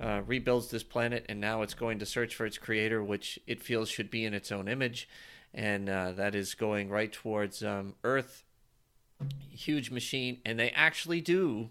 [0.00, 3.62] Uh, rebuilds this planet, and now it's going to search for its creator, which it
[3.62, 5.08] feels should be in its own image,
[5.52, 8.44] and uh, that is going right towards um, Earth.
[9.50, 11.70] Huge machine, and they actually do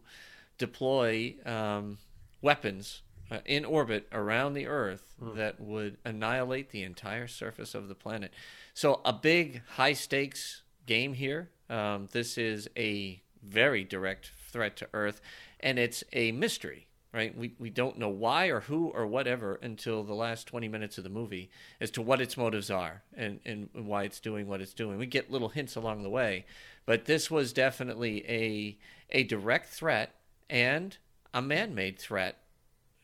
[0.60, 1.98] deploy um,
[2.42, 3.02] weapons
[3.32, 8.32] uh, in orbit around the Earth that would annihilate the entire surface of the planet.
[8.74, 11.50] So, a big high stakes game here.
[11.70, 15.22] Um, this is a very direct threat to Earth,
[15.60, 16.89] and it's a mystery.
[17.12, 21.00] Right, we we don't know why or who or whatever until the last twenty minutes
[21.00, 21.50] of the movie
[21.82, 25.00] as to what its motives are and, and why it's doing what it's doing.
[25.00, 26.46] We get little hints along the way,
[26.86, 28.78] but this was definitely a
[29.10, 30.14] a direct threat
[30.52, 30.96] and
[31.34, 32.44] a man-made threat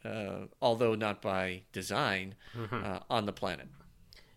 [0.06, 2.36] uh, although not by design,
[2.72, 3.68] uh, on the planet.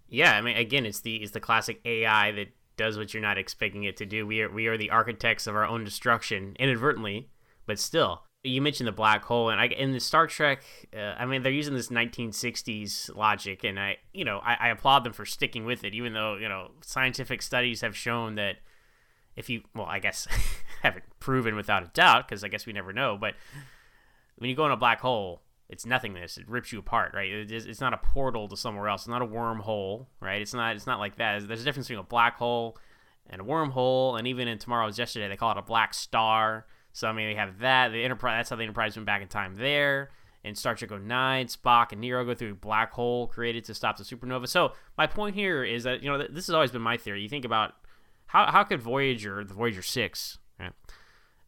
[0.09, 3.37] Yeah, I mean, again, it's the it's the classic AI that does what you're not
[3.37, 4.27] expecting it to do.
[4.27, 7.29] We are we are the architects of our own destruction inadvertently,
[7.67, 8.23] but still.
[8.45, 10.63] You mentioned the black hole, and I in the Star Trek,
[10.97, 15.05] uh, I mean, they're using this 1960s logic, and I, you know, I, I applaud
[15.05, 18.57] them for sticking with it, even though you know scientific studies have shown that
[19.35, 20.29] if you, well, I guess
[20.83, 23.35] haven't proven without a doubt, because I guess we never know, but
[24.37, 26.39] when you go in a black hole, it's nothingness.
[26.39, 27.31] It rips you apart, right?
[27.31, 29.03] It is, it's not a portal to somewhere else.
[29.03, 30.41] It's not a wormhole, right?
[30.41, 30.77] It's not.
[30.77, 31.47] It's not like that.
[31.47, 32.79] There's a difference between a black hole
[33.29, 36.67] and a wormhole, and even in Tomorrow's Yesterday, they call it a black star.
[36.99, 37.93] So I mean, they have that.
[37.93, 38.41] The Enterprise.
[38.41, 40.11] That's how the Enterprise went back in time there.
[40.45, 43.97] And Star Trek 09, Spock and Nero go through a black hole created to stop
[43.99, 44.49] the supernova.
[44.49, 47.23] So my point here is that you know this has always been my theory.
[47.23, 47.75] You think about
[48.27, 50.73] how how could Voyager, the Voyager Six, right,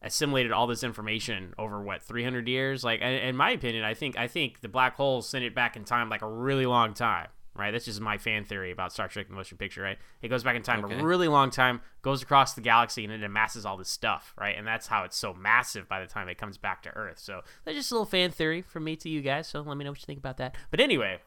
[0.02, 2.84] assimilated all this information over what 300 years?
[2.84, 5.84] Like, in my opinion, I think I think the black hole sent it back in
[5.84, 7.70] time like a really long time right?
[7.70, 9.98] That's just my fan theory about Star Trek: The Motion Picture, right?
[10.22, 10.98] It goes back in time okay.
[10.98, 14.56] a really long time, goes across the galaxy, and it amasses all this stuff, right?
[14.56, 17.18] And that's how it's so massive by the time it comes back to Earth.
[17.18, 19.48] So that's just a little fan theory from me to you guys.
[19.48, 20.54] So let me know what you think about that.
[20.70, 21.18] But anyway,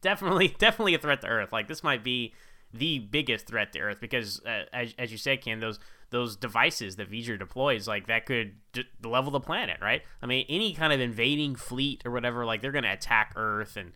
[0.00, 1.52] definitely, definitely a threat to Earth.
[1.52, 2.34] Like this might be
[2.72, 5.78] the biggest threat to Earth because, uh, as, as you said, Ken, those
[6.12, 10.02] those devices that V'Ger deploys, like that could d- level the planet, right?
[10.20, 13.78] I mean, any kind of invading fleet or whatever, like they're going to attack Earth
[13.78, 13.92] and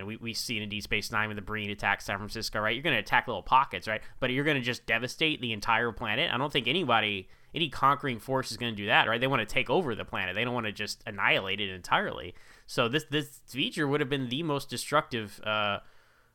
[0.00, 2.60] know, we, we see it in Deep Space Nine when the Breen attacks San Francisco,
[2.60, 2.74] right?
[2.74, 4.00] You're going to attack little pockets, right?
[4.20, 6.30] But you're going to just devastate the entire planet.
[6.32, 9.20] I don't think anybody, any conquering force is going to do that, right?
[9.20, 10.34] They want to take over the planet.
[10.34, 12.34] They don't want to just annihilate it entirely.
[12.66, 15.78] So this this feature would have been the most destructive, uh,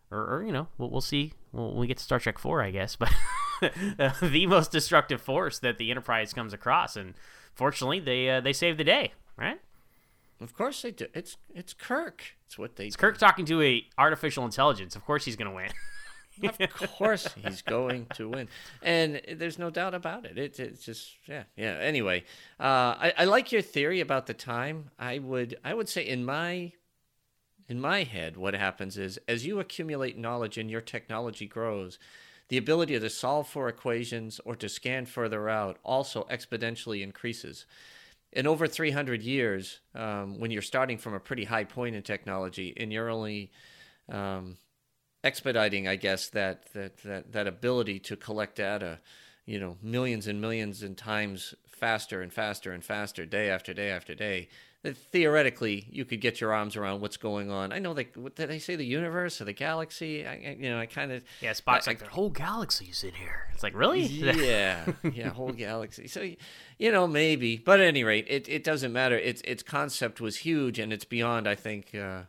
[0.09, 2.71] or, or you know, we'll, we'll see when we get to Star Trek Four, I
[2.71, 3.11] guess, but
[3.61, 7.13] the most destructive force that the Enterprise comes across, and
[7.53, 9.59] fortunately, they uh, they saved the day, right?
[10.41, 11.07] Of course they do.
[11.13, 12.23] It's it's Kirk.
[12.45, 12.87] It's what they.
[12.87, 13.01] It's do.
[13.01, 14.95] Kirk talking to a artificial intelligence.
[14.95, 15.69] Of course he's going to win.
[16.59, 18.47] of course he's going to win,
[18.81, 20.37] and there's no doubt about it.
[20.37, 21.77] it it's just yeah yeah.
[21.79, 22.23] Anyway,
[22.59, 22.63] uh,
[22.97, 24.89] I, I like your theory about the time.
[24.97, 26.73] I would I would say in my
[27.67, 31.99] in my head, what happens is as you accumulate knowledge and your technology grows,
[32.49, 37.65] the ability to solve for equations or to scan further out also exponentially increases
[38.33, 42.73] in over 300 years, um, when you're starting from a pretty high point in technology
[42.77, 43.51] and you're only
[44.09, 44.57] um,
[45.23, 48.99] expediting, I guess, that, that, that, that ability to collect data,
[49.45, 53.89] you know, millions and millions and times faster and faster and faster, day after day
[53.89, 54.47] after day,
[54.83, 57.71] theoretically you could get your arms around what's going on.
[57.71, 60.25] I know they what did they say the universe or the galaxy?
[60.25, 61.51] I, you know, I kind of yeah.
[61.51, 63.47] Spock's I, like the whole galaxy's in here.
[63.53, 66.07] It's like really yeah yeah whole galaxy.
[66.07, 66.27] So
[66.79, 69.17] you know maybe, but at any rate, it, it doesn't matter.
[69.17, 71.93] Its its concept was huge and it's beyond I think.
[71.93, 72.23] Uh,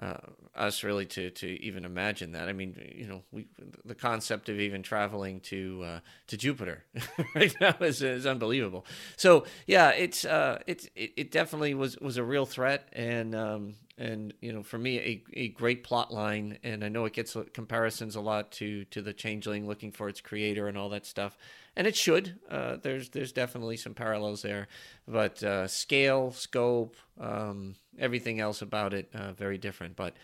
[0.00, 0.18] uh,
[0.54, 2.48] us really to to even imagine that.
[2.48, 3.48] I mean, you know, we
[3.84, 6.84] the concept of even traveling to uh, to Jupiter
[7.34, 8.86] right now is, is unbelievable.
[9.16, 13.74] So yeah, it's uh, it's it, it definitely was was a real threat, and um,
[13.96, 17.36] and you know, for me, a, a great plot line, and I know it gets
[17.52, 21.36] comparisons a lot to to the Changeling looking for its creator and all that stuff
[21.78, 22.34] and it should.
[22.50, 24.66] Uh, there's there's definitely some parallels there,
[25.06, 29.94] but uh, scale, scope, um, everything else about it uh, very different.
[29.94, 30.14] But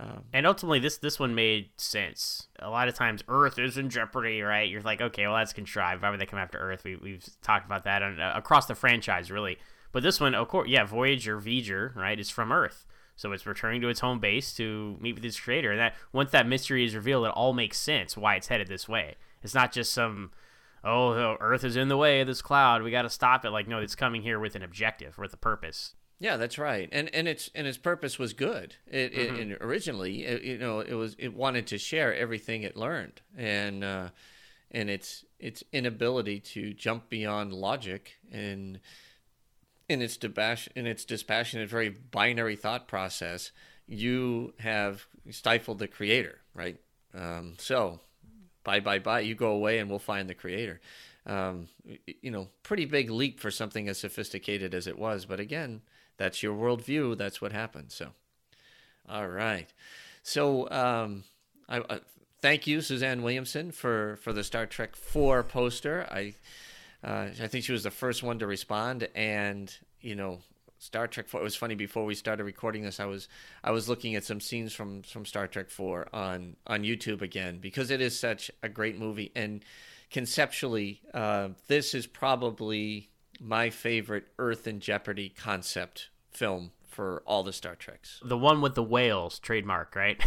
[0.00, 2.48] um, and ultimately, this this one made sense.
[2.58, 4.68] A lot of times, Earth is in jeopardy, right?
[4.68, 6.02] You're like, okay, well, that's contrived.
[6.02, 6.84] Why would they come after Earth?
[6.84, 9.58] We, we've talked about that on, uh, across the franchise, really.
[9.92, 12.86] But this one, of course, yeah, Voyager, V'Ger, right, is from Earth.
[13.14, 15.72] So it's returning to its home base to meet with its creator.
[15.72, 18.88] And that once that mystery is revealed, it all makes sense why it's headed this
[18.88, 19.16] way.
[19.42, 20.30] It's not just some
[20.88, 22.82] oh, Earth is in the way of this cloud.
[22.82, 23.50] We got to stop it.
[23.50, 25.94] Like, no, it's coming here with an objective, with a purpose.
[26.20, 28.74] Yeah, that's right, and and its and its purpose was good.
[28.88, 29.36] It, mm-hmm.
[29.36, 33.20] it and originally, it, you know, it was it wanted to share everything it learned,
[33.36, 34.08] and uh,
[34.72, 38.80] and its its inability to jump beyond logic and
[39.88, 43.52] in its dispassion, in its dispassionate, very binary thought process,
[43.86, 46.78] you have stifled the creator, right?
[47.14, 48.00] Um, so
[48.68, 50.78] bye bye bye you go away and we'll find the creator.
[51.24, 51.68] Um,
[52.20, 55.80] you know pretty big leap for something as sophisticated as it was but again
[56.18, 58.08] that's your worldview that's what happened so.
[59.08, 59.72] All right.
[60.22, 61.24] So um,
[61.66, 62.00] I, uh,
[62.42, 66.06] thank you suzanne williamson for for the star trek 4 poster.
[66.10, 66.34] I
[67.02, 70.40] uh, i think she was the first one to respond and you know
[70.78, 73.28] Star Trek 4 it was funny before we started recording this I was
[73.64, 77.58] I was looking at some scenes from from Star Trek 4 on on YouTube again
[77.58, 79.64] because it is such a great movie and
[80.10, 83.10] conceptually uh, this is probably
[83.40, 88.20] my favorite Earth in Jeopardy concept film for all the Star Treks.
[88.24, 90.18] The one with the whales trademark, right?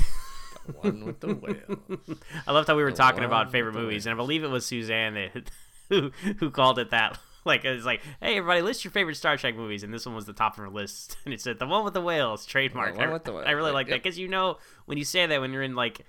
[0.66, 2.20] the one with the whales.
[2.48, 4.66] I loved how we were the talking about favorite movies, and I believe it was
[4.66, 5.52] Suzanne that,
[5.90, 9.56] who who called it that like it's like, hey everybody, list your favorite Star Trek
[9.56, 11.84] movies, and this one was the top of her list, and it said the one
[11.84, 12.98] with the whales, trademark.
[12.98, 13.22] I, whales.
[13.46, 16.06] I, really like that because you know when you say that when you're in like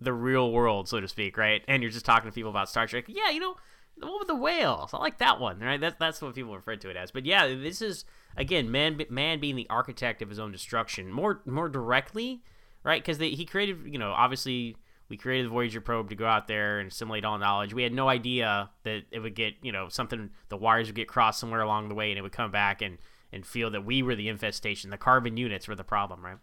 [0.00, 2.86] the real world, so to speak, right, and you're just talking to people about Star
[2.86, 3.56] Trek, yeah, you know,
[3.98, 4.90] the one with the whales.
[4.92, 5.60] I like that one.
[5.60, 5.80] Right?
[5.80, 7.10] That's that's what people refer to it as.
[7.10, 8.04] But yeah, this is
[8.36, 12.42] again man man being the architect of his own destruction more more directly,
[12.82, 13.02] right?
[13.02, 14.76] Because he created you know obviously
[15.12, 17.74] we created the Voyager probe to go out there and assimilate all knowledge.
[17.74, 21.06] We had no idea that it would get you know something the wires would get
[21.06, 22.96] crossed somewhere along the way and it would come back and
[23.30, 24.88] and feel that we were the infestation.
[24.88, 26.38] The carbon units were the problem, right?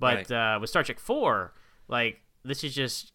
[0.00, 0.56] But right.
[0.56, 1.54] Uh, with Star Trek Four,
[1.86, 3.12] like this is just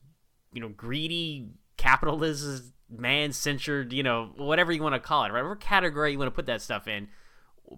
[0.54, 5.41] you know greedy capitalist man censored you know whatever you want to call it right
[5.41, 7.10] whatever category you want to put that stuff in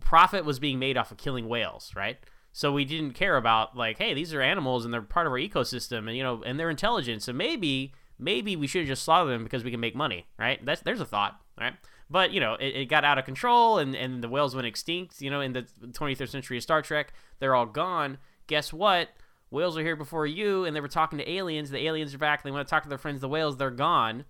[0.02, 2.18] profit was being made off of killing whales right
[2.52, 5.40] so we didn't care about like hey these are animals and they're part of our
[5.40, 9.44] ecosystem and you know and they're intelligent so maybe maybe we should just slaughtered them
[9.44, 11.74] because we can make money right that's there's a thought right
[12.10, 15.22] but you know it, it got out of control and and the whales went extinct
[15.22, 18.18] you know in the 23rd century of star trek they're all gone
[18.48, 19.10] guess what
[19.50, 21.70] whales are here before you, and they were talking to aliens.
[21.70, 22.44] The aliens are back.
[22.44, 23.58] They want to talk to their friends, the whales.
[23.58, 24.26] They're gone.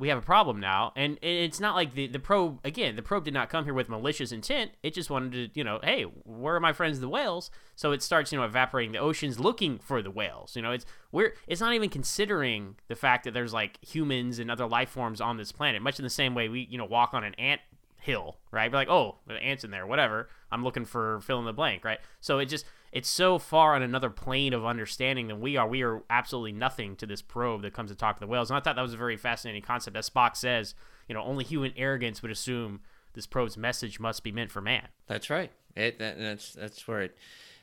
[0.00, 2.96] We have a problem now, and it's not like the the probe again.
[2.96, 4.70] The probe did not come here with malicious intent.
[4.82, 7.50] It just wanted to, you know, hey, where are my friends, the whales?
[7.76, 10.56] So it starts, you know, evaporating the oceans, looking for the whales.
[10.56, 14.50] You know, it's we're it's not even considering the fact that there's like humans and
[14.50, 15.82] other life forms on this planet.
[15.82, 17.60] Much in the same way we, you know, walk on an ant
[18.00, 18.70] hill, right?
[18.70, 20.30] Be like, oh, the ants in there, whatever.
[20.50, 22.00] I'm looking for fill in the blank, right?
[22.20, 25.66] So it just it's so far on another plane of understanding than we are.
[25.66, 28.50] We are absolutely nothing to this probe that comes to talk to the whales.
[28.50, 29.96] And I thought that was a very fascinating concept.
[29.96, 30.74] As Spock says,
[31.08, 32.80] you know, only human arrogance would assume
[33.14, 34.88] this probe's message must be meant for man.
[35.06, 35.52] That's right.
[35.76, 37.16] It that, that's that's where it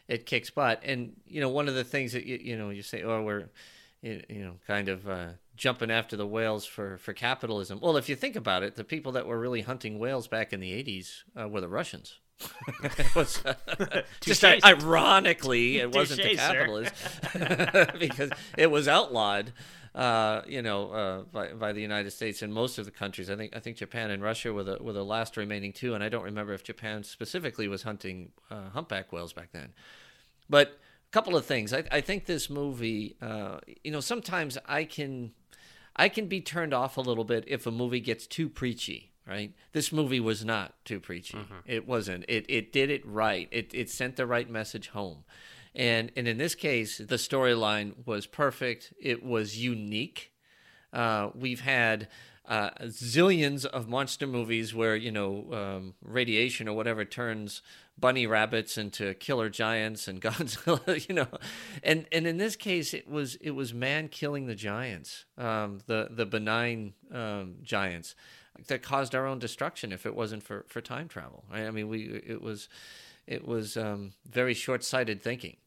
[0.08, 0.82] it kicks butt.
[0.84, 3.50] And you know, one of the things that you you know you say, oh, we're
[4.02, 7.80] you know kind of uh, jumping after the whales for for capitalism.
[7.82, 10.60] Well, if you think about it, the people that were really hunting whales back in
[10.60, 12.20] the '80s uh, were the Russians.
[12.84, 17.20] it was uh, just ironically it wasn't the capitalists
[18.00, 19.52] because it was outlawed
[19.96, 23.30] uh, you know uh, by, by the United States and most of the countries.
[23.32, 26.04] I think I think Japan and Russia were the were the last remaining two and
[26.04, 29.74] I don't remember if Japan specifically was hunting uh, humpback whales back then.
[30.50, 30.80] But
[31.10, 31.74] a couple of things.
[31.74, 35.32] I, I think this movie uh, you know sometimes I can
[35.96, 39.54] I can be turned off a little bit if a movie gets too preachy right?
[39.74, 41.38] This movie was not too preachy.
[41.38, 41.60] Mm-hmm.
[41.66, 42.26] It wasn't.
[42.28, 43.48] It it did it right.
[43.52, 45.24] It it sent the right message home.
[45.76, 48.94] And and in this case, the storyline was perfect.
[49.00, 50.32] It was unique.
[50.94, 52.08] Uh, we've had
[52.48, 57.62] uh, zillions of monster movies where you know um, radiation or whatever turns
[58.00, 61.28] bunny rabbits into killer giants and Godzilla, you know,
[61.84, 66.08] and and in this case it was it was man killing the giants, um, the
[66.10, 68.16] the benign um, giants
[68.68, 71.44] that caused our own destruction if it wasn't for, for time travel.
[71.52, 71.66] Right?
[71.66, 72.70] I mean, we it was
[73.26, 75.58] it was um, very short sighted thinking,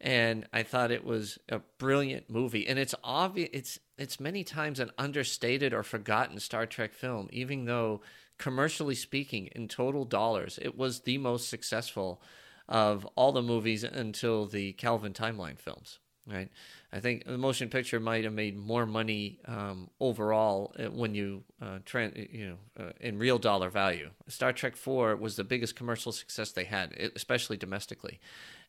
[0.00, 2.66] and I thought it was a brilliant movie.
[2.66, 7.64] And it's obvious it's it's many times an understated or forgotten Star Trek film, even
[7.64, 8.00] though
[8.38, 12.22] commercially speaking, in total dollars, it was the most successful
[12.68, 15.98] of all the movies until the Kelvin timeline films.
[16.30, 16.50] Right.
[16.92, 21.42] I think the motion picture might have made more money um, overall uh, when you,
[21.62, 24.10] uh, you know, uh, in real dollar value.
[24.26, 28.20] Star Trek Four was the biggest commercial success they had, especially domestically,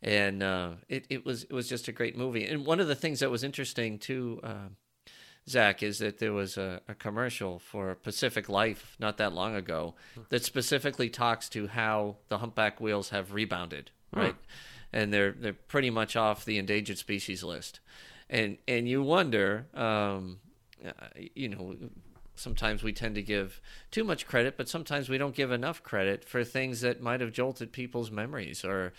[0.02, 2.46] and uh, it it was it was just a great movie.
[2.46, 4.40] And one of the things that was interesting too.
[4.44, 4.70] Uh,
[5.48, 9.96] Zach, is that there was a, a, commercial for Pacific Life not that long ago
[10.30, 14.36] that specifically talks to how the humpback whales have rebounded, right?
[14.92, 17.80] And they're they're pretty much off the endangered species list
[18.30, 20.40] and and you wonder, um,
[20.86, 20.92] uh,
[21.36, 21.76] you know,
[22.36, 23.60] sometimes we tend to give
[23.92, 27.32] too much credit, but sometimes we don't give enough credit for things that might have
[27.32, 28.94] jolted people's memories or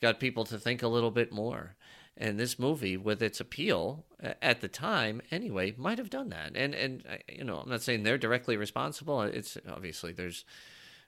[0.00, 1.76] got people to think a little bit more.
[2.16, 4.04] And this movie, with its appeal
[4.40, 6.52] at the time, anyway, might have done that.
[6.54, 9.22] And and uh, you know, I'm not saying they're directly responsible.
[9.22, 10.44] It's obviously there's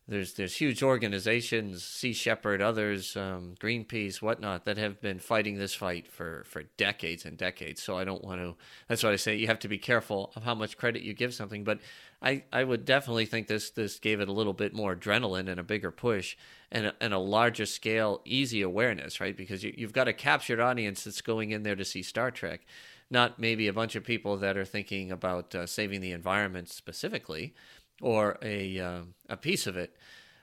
[0.09, 5.75] there's there's huge organizations, Sea Shepherd, others, um, Greenpeace, whatnot, that have been fighting this
[5.75, 7.83] fight for for decades and decades.
[7.83, 8.55] So I don't want to.
[8.89, 11.35] That's why I say you have to be careful of how much credit you give
[11.35, 11.65] something.
[11.65, 11.81] But
[12.23, 15.59] I I would definitely think this this gave it a little bit more adrenaline and
[15.59, 16.37] a bigger push
[16.71, 19.37] and a, and a larger scale, easy awareness, right?
[19.37, 22.61] Because you, you've got a captured audience that's going in there to see Star Trek.
[23.09, 27.55] Not maybe a bunch of people that are thinking about uh, saving the environment specifically,
[28.01, 29.97] or a uh, a piece of it.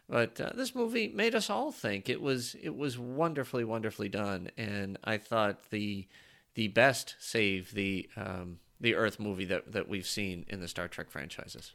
[0.10, 2.10] But uh, this movie made us all think.
[2.10, 6.08] It was it was wonderfully wonderfully done, and I thought the
[6.56, 10.88] the best save the um, the Earth movie that that we've seen in the Star
[10.88, 11.74] Trek franchises.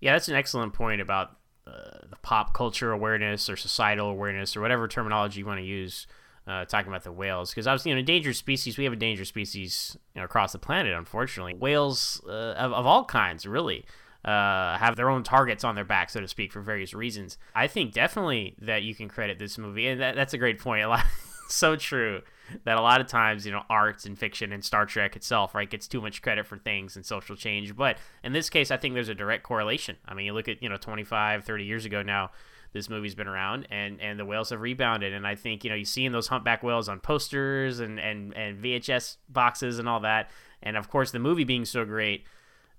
[0.00, 4.60] Yeah, that's an excellent point about uh, the pop culture awareness or societal awareness or
[4.60, 6.06] whatever terminology you want to use.
[6.46, 8.76] Uh, talking about the whales because obviously, you know, endangered species.
[8.78, 10.94] We have endangered species you know, across the planet.
[10.94, 13.84] Unfortunately, whales uh, of, of all kinds, really.
[14.24, 17.38] Uh, have their own targets on their back, so to speak, for various reasons.
[17.54, 20.84] I think definitely that you can credit this movie, and that, that's a great point.
[20.84, 21.04] A lot,
[21.48, 22.22] so true
[22.64, 25.68] that a lot of times, you know, arts and fiction and Star Trek itself, right,
[25.68, 27.76] gets too much credit for things and social change.
[27.76, 29.96] But in this case, I think there's a direct correlation.
[30.06, 32.30] I mean, you look at, you know, 25, 30 years ago now,
[32.72, 35.12] this movie's been around and, and the whales have rebounded.
[35.12, 38.36] And I think, you know, you see in those humpback whales on posters and, and,
[38.36, 40.30] and VHS boxes and all that.
[40.62, 42.24] And of course, the movie being so great,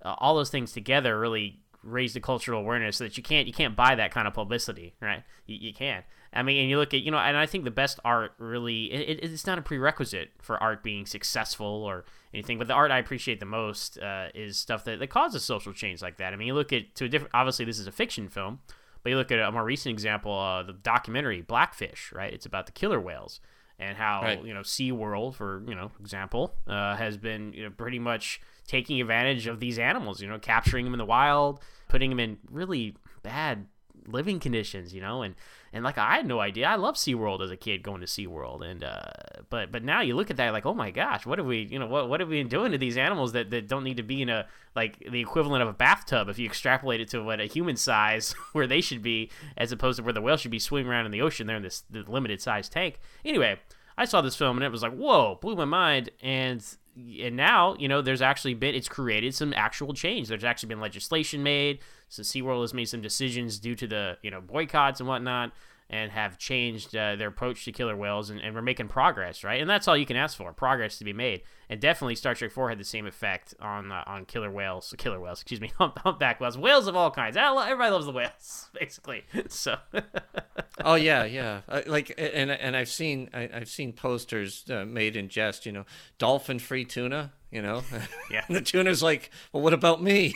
[0.04, 3.52] uh, all those things together really raise the cultural awareness so that you can't you
[3.52, 5.22] can't buy that kind of publicity, right?
[5.46, 6.04] You, you can't.
[6.34, 8.84] I mean, and you look at you know, and I think the best art really
[8.92, 12.98] it, it's not a prerequisite for art being successful or anything, but the art I
[12.98, 16.32] appreciate the most uh, is stuff that, that causes social change like that.
[16.32, 17.34] I mean, you look at to a different.
[17.34, 18.60] Obviously, this is a fiction film,
[19.02, 22.32] but you look at a more recent example, uh, the documentary Blackfish, right?
[22.32, 23.40] It's about the killer whales
[23.88, 24.44] and how right.
[24.44, 29.00] you know SeaWorld, for you know example, uh, has been you know pretty much taking
[29.00, 30.20] advantage of these animals.
[30.20, 33.66] You know, capturing them in the wild, putting them in really bad
[34.06, 34.94] living conditions.
[34.94, 35.34] You know, and
[35.72, 36.66] and like I had no idea.
[36.66, 39.00] I loved SeaWorld as a kid going to SeaWorld and uh
[39.48, 41.78] but but now you look at that like, "Oh my gosh, what have we, you
[41.78, 44.02] know, what what have we been doing to these animals that, that don't need to
[44.02, 47.40] be in a like the equivalent of a bathtub if you extrapolate it to what
[47.40, 50.58] a human size where they should be as opposed to where the whale should be
[50.58, 53.58] swimming around in the ocean they're in this the limited size tank." Anyway,
[53.96, 56.64] I saw this film and it was like, "Whoa, blew my mind." And
[56.96, 60.80] and now you know there's actually been it's created some actual change there's actually been
[60.80, 61.78] legislation made
[62.12, 65.50] so seaworld has made some decisions due to the you know boycotts and whatnot
[65.88, 69.60] and have changed uh, their approach to killer whales and, and we're making progress right?
[69.60, 71.42] And that's all you can ask for progress to be made.
[71.70, 75.18] And definitely star trek 4 had the same effect on uh, on killer whales killer
[75.20, 76.58] whales excuse me hump, humpback whales.
[76.58, 77.36] Whales of all kinds.
[77.36, 79.24] Everybody loves the whales basically.
[79.48, 79.76] So
[80.84, 81.62] oh yeah yeah.
[81.66, 85.72] Uh, like and and i've seen I, have seen posters uh, made in jest you
[85.72, 85.86] know
[86.18, 87.82] dolphin free tuna you know?
[88.30, 88.44] Yeah.
[88.48, 90.34] The tuna's like well what about me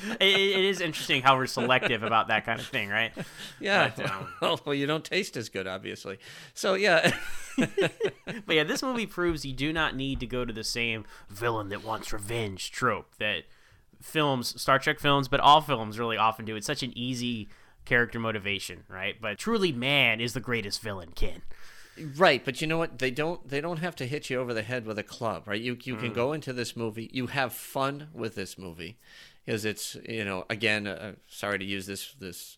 [0.20, 3.12] it, it is interesting how we're selective about that kind of thing, right?
[3.60, 3.90] Yeah.
[3.94, 6.18] But, um, well, you don't taste as good, obviously.
[6.54, 7.16] So yeah.
[7.56, 11.68] but yeah, this movie proves you do not need to go to the same villain
[11.70, 13.44] that wants revenge trope that
[14.00, 16.56] films, Star Trek films, but all films really often do.
[16.56, 17.48] It's such an easy
[17.84, 19.16] character motivation, right?
[19.20, 21.42] But truly, man is the greatest villain, Ken.
[22.16, 22.98] Right, but you know what?
[22.98, 25.60] They don't they don't have to hit you over the head with a club, right?
[25.60, 26.00] You you mm.
[26.00, 28.96] can go into this movie, you have fun with this movie
[29.44, 32.56] because it's you know again uh, sorry to use this this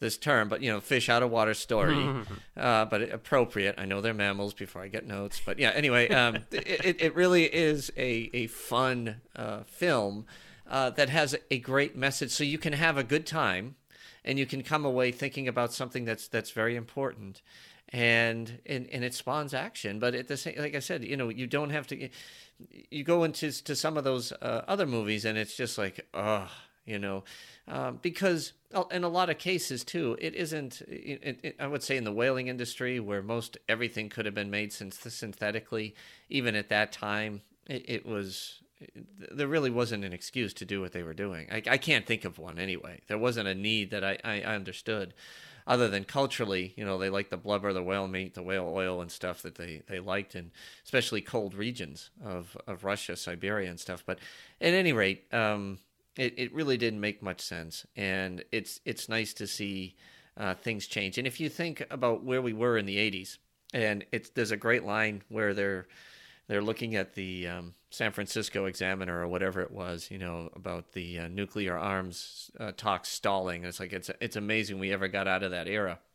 [0.00, 2.24] this term, but you know, fish out of water story,
[2.56, 3.74] uh, but appropriate.
[3.78, 4.54] I know they're mammals.
[4.54, 5.70] Before I get notes, but yeah.
[5.70, 10.26] Anyway, um, it it really is a a fun uh, film
[10.66, 13.76] uh, that has a great message, so you can have a good time,
[14.24, 17.42] and you can come away thinking about something that's that's very important,
[17.90, 19.98] and and and it spawns action.
[19.98, 22.08] But at the same, like I said, you know, you don't have to
[22.90, 26.50] you go into to some of those uh, other movies and it's just like oh
[26.86, 27.22] you know?
[27.68, 28.52] Um, because
[28.90, 32.12] in a lot of cases too it isn't it, it, i would say in the
[32.12, 35.94] whaling industry where most everything could have been made since synthetically
[36.28, 38.60] even at that time it, it was
[39.32, 41.46] there really wasn't an excuse to do what they were doing.
[41.50, 43.02] I, I can't think of one anyway.
[43.08, 45.14] There wasn't a need that i, I understood
[45.66, 49.00] other than culturally, you know, they like the blubber, the whale meat, the whale oil,
[49.00, 50.50] and stuff that they, they liked, and
[50.84, 54.02] especially cold regions of, of Russia, Siberia, and stuff.
[54.04, 54.18] But
[54.60, 55.78] at any rate, um,
[56.16, 59.96] it, it really didn't make much sense, and it's it's nice to see
[60.36, 61.18] uh, things change.
[61.18, 63.38] And if you think about where we were in the '80s,
[63.72, 65.86] and it's there's a great line where they're
[66.50, 70.94] they're looking at the um, San Francisco Examiner or whatever it was, you know, about
[70.94, 73.64] the uh, nuclear arms uh, talks stalling.
[73.64, 76.00] It's like it's it's amazing we ever got out of that era.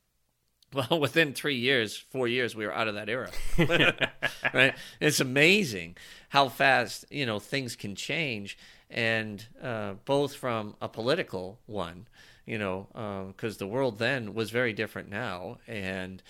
[0.73, 3.29] Well, within three years, four years, we were out of that era.
[4.53, 4.73] right?
[4.99, 5.95] It's amazing
[6.29, 8.57] how fast you know things can change,
[8.89, 12.07] and uh, both from a political one,
[12.45, 12.88] you know,
[13.31, 16.21] because uh, the world then was very different now, and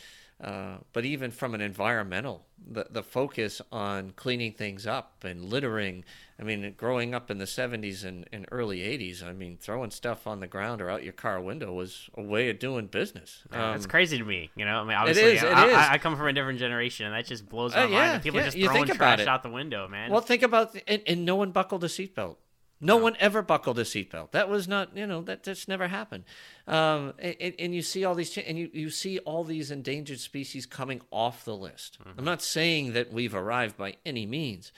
[0.43, 6.03] uh, but even from an environmental, the, the focus on cleaning things up and littering.
[6.37, 10.27] I mean, growing up in the 70s and, and early 80s, I mean, throwing stuff
[10.27, 13.43] on the ground or out your car window was a way of doing business.
[13.51, 14.81] Um, it's crazy to me, you know.
[14.81, 15.75] I mean, obviously, it is, it I, is.
[15.75, 18.23] I, I, come from a different generation, and that just blows my uh, yeah, mind.
[18.23, 20.11] People yeah, just throwing trash out the window, man.
[20.11, 22.35] Well, think about and, and no one buckled a seatbelt.
[22.81, 24.31] No, one ever buckled a seatbelt.
[24.31, 26.25] That was not, you know, that just never happened.
[26.67, 30.65] Um, and, and, you see all these, and you, you see all these endangered species
[30.65, 31.97] coming off the list.
[31.99, 32.19] Mm-hmm.
[32.19, 34.73] I'm not saying that we've arrived by any means,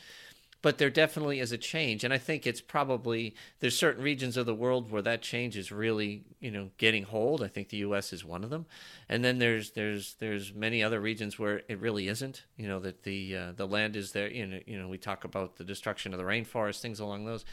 [0.62, 2.04] but there definitely is a change.
[2.04, 5.72] And I think it's probably, there's certain regions of the world where that change is
[5.72, 7.42] really, you know, getting hold.
[7.42, 8.14] I think the U.S.
[8.14, 8.68] is one of them.
[9.10, 13.04] And then there's, there's, there's many other regions where it really isn't, you know, that
[13.04, 14.32] the, uh, the land is there.
[14.32, 17.46] You know, you know, we talk about the destruction of the rainforest, things along those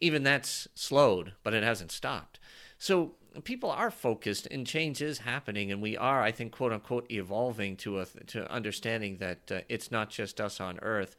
[0.00, 2.38] even that's slowed, but it hasn't stopped.
[2.78, 7.10] So people are focused and change is happening and we are i think quote unquote
[7.10, 11.16] evolving to a to understanding that uh, it's not just us on earth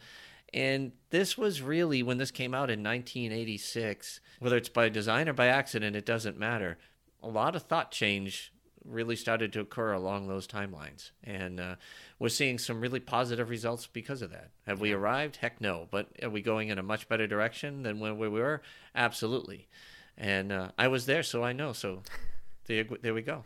[0.53, 5.33] and this was really when this came out in 1986 whether it's by design or
[5.33, 6.77] by accident it doesn't matter
[7.23, 8.51] a lot of thought change
[8.83, 11.75] really started to occur along those timelines and uh,
[12.17, 16.07] we're seeing some really positive results because of that have we arrived heck no but
[16.23, 18.61] are we going in a much better direction than when we were
[18.95, 19.67] absolutely
[20.21, 21.73] and uh, I was there, so I know.
[21.73, 22.03] So
[22.67, 23.43] there, there we go.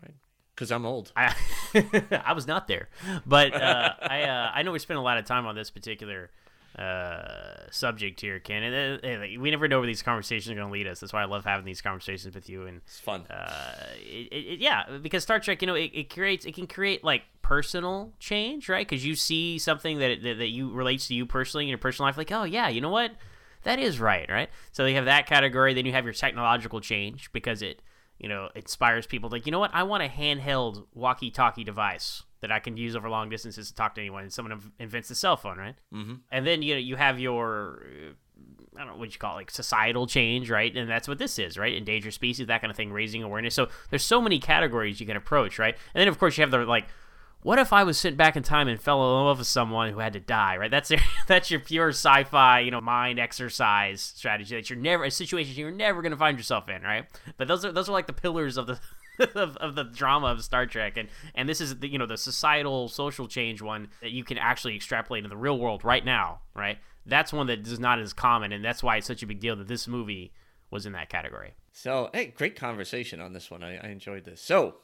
[0.00, 0.14] Right?
[0.54, 1.12] Because I'm old.
[1.16, 1.34] I,
[2.24, 2.88] I was not there,
[3.26, 6.30] but uh, I uh, I know we spent a lot of time on this particular
[6.78, 8.62] uh, subject here, Ken.
[8.62, 11.00] And, uh, we never know where these conversations are going to lead us.
[11.00, 12.66] That's why I love having these conversations with you.
[12.66, 13.26] And it's fun.
[13.30, 17.04] Uh, it, it, yeah, because Star Trek, you know, it, it creates, it can create
[17.04, 18.88] like personal change, right?
[18.88, 22.08] Because you see something that, that that you relates to you personally in your personal
[22.08, 23.12] life, like, oh yeah, you know what
[23.64, 24.48] that is right, right?
[24.72, 25.74] So you have that category.
[25.74, 27.82] Then you have your technological change because it,
[28.18, 29.74] you know, inspires people like, you know what?
[29.74, 33.94] I want a handheld walkie-talkie device that I can use over long distances to talk
[33.94, 34.24] to anyone.
[34.24, 35.74] And someone invents the cell phone, right?
[35.94, 36.14] Mm-hmm.
[36.30, 37.86] And then you know you have your
[38.76, 40.74] I don't know what you call it, like societal change, right?
[40.76, 41.74] And that's what this is, right?
[41.74, 43.54] Endangered species, that kind of thing, raising awareness.
[43.54, 45.74] So there's so many categories you can approach, right?
[45.94, 46.86] And then of course you have the like
[47.42, 49.98] what if I was sent back in time and fell in love with someone who
[49.98, 50.56] had to die?
[50.56, 55.04] Right, that's your, that's your pure sci-fi, you know, mind exercise strategy that you're never
[55.04, 57.06] a situation you're never gonna find yourself in, right?
[57.36, 58.80] But those are those are like the pillars of the
[59.34, 62.16] of, of the drama of Star Trek, and and this is the you know the
[62.16, 66.40] societal social change one that you can actually extrapolate in the real world right now,
[66.54, 66.78] right?
[67.04, 69.56] That's one that is not as common, and that's why it's such a big deal
[69.56, 70.32] that this movie
[70.70, 71.54] was in that category.
[71.72, 73.62] So, hey, great conversation on this one.
[73.62, 74.40] I, I enjoyed this.
[74.40, 74.76] So,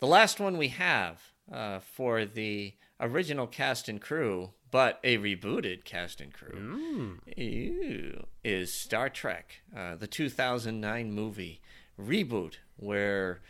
[0.00, 5.84] the last one we have uh, for the original cast and crew, but a rebooted
[5.84, 8.24] cast and crew, mm.
[8.42, 11.60] is Star Trek, uh, the 2009 movie
[12.00, 13.40] reboot, where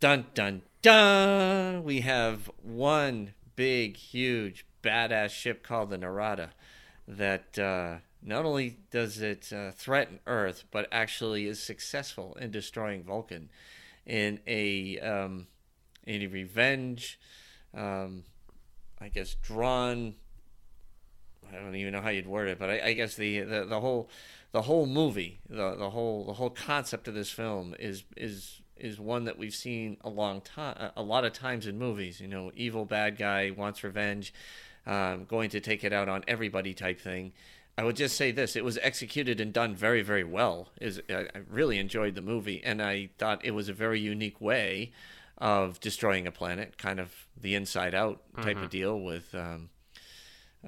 [0.00, 6.50] dun dun dun, we have one big, huge, badass ship called the Narada
[7.06, 13.02] that uh, not only does it uh, threaten Earth, but actually is successful in destroying
[13.02, 13.48] Vulcan
[14.06, 15.46] in a um,
[16.04, 17.18] in a revenge
[17.74, 18.24] um,
[19.00, 20.14] I guess drawn.
[21.50, 23.80] I don't even know how you'd word it, but I, I guess the, the, the
[23.80, 24.08] whole
[24.52, 28.98] the whole movie, the the whole the whole concept of this film is is is
[28.98, 32.20] one that we've seen a long time, a lot of times in movies.
[32.20, 34.32] You know, evil bad guy wants revenge,
[34.86, 37.32] um, going to take it out on everybody type thing.
[37.78, 40.68] I would just say this: it was executed and done very, very well.
[40.80, 44.92] Is I really enjoyed the movie, and I thought it was a very unique way
[45.38, 48.64] of destroying a planet, kind of the inside out type mm-hmm.
[48.64, 49.70] of deal with um,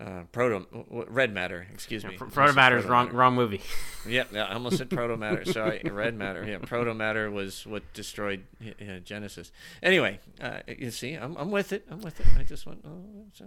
[0.01, 0.67] uh, proto
[1.09, 1.67] red matter.
[1.73, 2.13] Excuse me.
[2.13, 3.11] Yeah, proto matter is wrong.
[3.13, 3.61] Wrong movie.
[4.09, 5.45] yeah, yeah, I almost said proto matter.
[5.45, 6.45] Sorry, red matter.
[6.45, 9.53] Yeah, proto matter was what destroyed uh, Genesis.
[9.83, 11.87] Anyway, uh, you see, I'm, I'm with it.
[11.89, 12.27] I'm with it.
[12.37, 12.85] I just want.
[12.85, 13.47] Oh,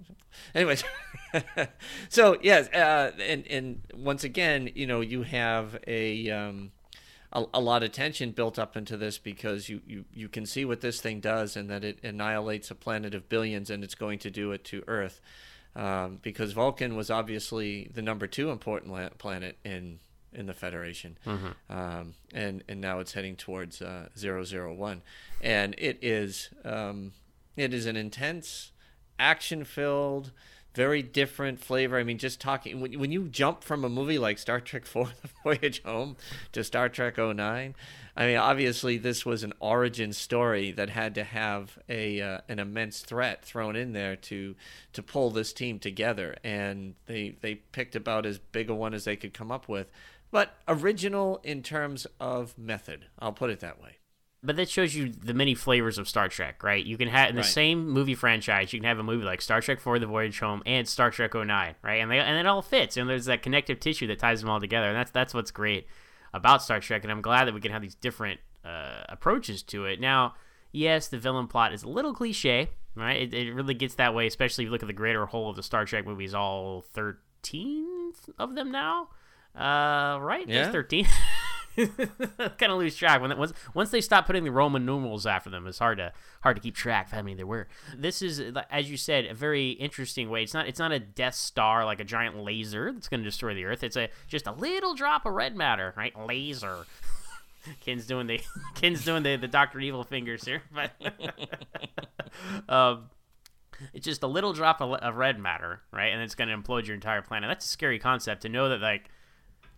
[0.55, 0.85] anyways,
[2.09, 6.29] so yes, uh, and and once again, you know, you have a.
[6.29, 6.71] Um,
[7.33, 10.63] a, a, lot of tension built up into this because you, you, you can see
[10.63, 14.17] what this thing does and that it annihilates a planet of billions and it's going
[14.19, 15.19] to do it to Earth.
[15.75, 19.99] Um, because Vulcan was obviously the number two important planet in
[20.33, 21.71] in the Federation, mm-hmm.
[21.71, 25.01] um, and and now it's heading towards uh, 001.
[25.41, 27.13] and it is um,
[27.55, 28.71] it is an intense,
[29.19, 30.31] action filled
[30.77, 31.97] very different flavor.
[31.97, 35.09] I mean, just talking when, when you jump from a movie like Star Trek 4
[35.23, 36.15] The Voyage Home
[36.51, 37.73] to Star Trek 09,
[38.15, 42.59] I mean, obviously this was an origin story that had to have a uh, an
[42.59, 44.55] immense threat thrown in there to
[44.93, 49.05] to pull this team together and they they picked about as big a one as
[49.05, 49.87] they could come up with.
[50.29, 53.96] But original in terms of method, I'll put it that way
[54.43, 56.85] but that shows you the many flavors of Star Trek, right?
[56.85, 57.49] You can have in the right.
[57.49, 60.61] same movie franchise, you can have a movie like Star Trek 4 The Voyage Home
[60.65, 61.95] and Star Trek 09, right?
[61.95, 64.59] And they and it all fits and there's that connective tissue that ties them all
[64.59, 64.87] together.
[64.87, 65.87] And that's that's what's great
[66.33, 69.85] about Star Trek and I'm glad that we can have these different uh, approaches to
[69.85, 69.99] it.
[69.99, 70.35] Now,
[70.71, 73.21] yes, the villain plot is a little cliche, right?
[73.21, 75.55] It, it really gets that way, especially if you look at the greater whole of
[75.55, 79.09] the Star Trek movies, all 13 of them now.
[79.55, 80.47] Uh, right?
[80.47, 80.63] Yeah.
[80.63, 81.07] There's 13.
[82.57, 85.67] kind of lose track when once once they stop putting the Roman numerals after them.
[85.67, 86.11] It's hard to
[86.41, 87.67] hard to keep track of how many there were.
[87.95, 90.41] This is, as you said, a very interesting way.
[90.41, 93.53] It's not it's not a Death Star like a giant laser that's going to destroy
[93.53, 93.83] the Earth.
[93.83, 96.17] It's a just a little drop of red matter, right?
[96.27, 96.85] Laser.
[97.81, 98.41] Ken's doing the
[98.75, 100.93] Ken's doing the the Doctor Evil fingers here, but
[102.67, 103.09] um,
[103.93, 106.07] it's just a little drop of, of red matter, right?
[106.07, 107.49] And it's going to implode your entire planet.
[107.49, 109.11] That's a scary concept to know that like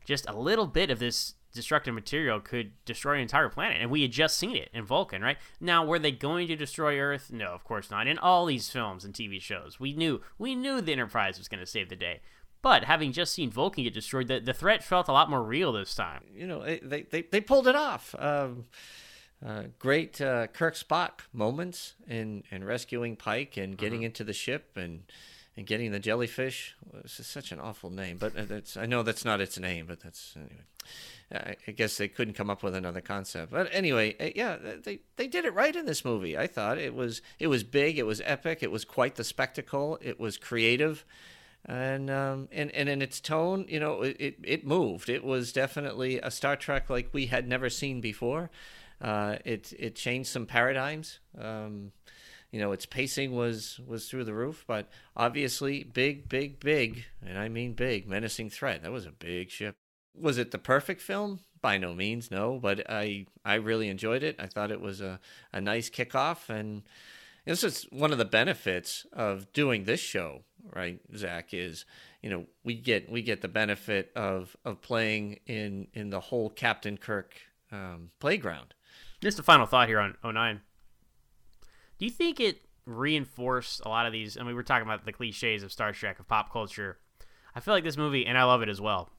[0.06, 3.82] just a little bit of this destructive material could destroy an entire planet.
[3.82, 5.38] And we had just seen it in Vulcan, right?
[5.60, 7.32] Now, were they going to destroy Earth?
[7.32, 8.08] No, of course not.
[8.08, 11.60] In all these films and TV shows, we knew we knew the Enterprise was going
[11.60, 12.22] to save the day.
[12.62, 15.72] But having just seen Vulcan get destroyed, the, the threat felt a lot more real
[15.72, 16.24] this time.
[16.34, 18.16] You know, they they, they pulled it off.
[18.20, 18.66] Um,
[19.46, 24.08] uh, great uh, Kirk Spock moments in, in rescuing Pike and getting mm-hmm.
[24.08, 25.04] into the ship and
[25.60, 26.74] and getting the jellyfish.
[27.04, 30.00] This is such an awful name, but that's I know that's not its name, but
[30.00, 31.58] that's anyway.
[31.68, 33.52] I guess they couldn't come up with another concept.
[33.52, 36.38] But anyway, uh, yeah, they they did it right in this movie.
[36.38, 40.00] I thought it was it was big, it was epic, it was quite the spectacle,
[40.02, 41.06] it was creative
[41.66, 45.10] and um, and and in its tone, you know, it it moved.
[45.10, 48.50] It was definitely a Star Trek like we had never seen before.
[49.02, 51.20] Uh, it it changed some paradigms.
[51.38, 51.92] Um,
[52.52, 57.38] you know, its pacing was was through the roof, but obviously big, big, big, and
[57.38, 58.84] I mean big, menacing threat.
[58.84, 59.76] That was a big ship.
[60.20, 61.42] Was it the perfect film?
[61.62, 62.58] By no means, no.
[62.58, 64.36] But I I really enjoyed it.
[64.40, 65.20] I thought it was a
[65.54, 66.84] a nice kickoff and
[67.46, 70.44] this is one of the benefits of doing this show,
[70.76, 71.54] right, Zach?
[71.54, 71.86] Is
[72.22, 76.50] you know we get we get the benefit of of playing in in the whole
[76.50, 77.36] Captain Kirk
[77.72, 78.74] um, playground.
[79.22, 80.62] Just a final thought here on 09.
[82.00, 84.38] Do you think it reinforced a lot of these?
[84.38, 86.98] I mean, we're talking about the cliches of Star Trek of pop culture.
[87.54, 89.10] I feel like this movie, and I love it as well,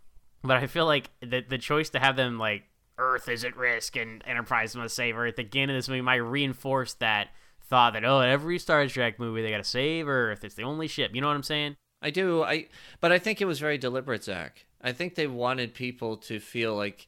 [0.42, 2.64] but I feel like the the choice to have them like
[2.96, 6.94] Earth is at risk and Enterprise must save Earth again in this movie might reinforce
[6.94, 7.28] that
[7.62, 10.42] thought that oh every Star Trek movie they got to save Earth.
[10.42, 11.14] It's the only ship.
[11.14, 11.76] You know what I'm saying?
[12.00, 12.42] I do.
[12.42, 12.68] I
[13.00, 14.64] but I think it was very deliberate, Zach.
[14.80, 17.06] I think they wanted people to feel like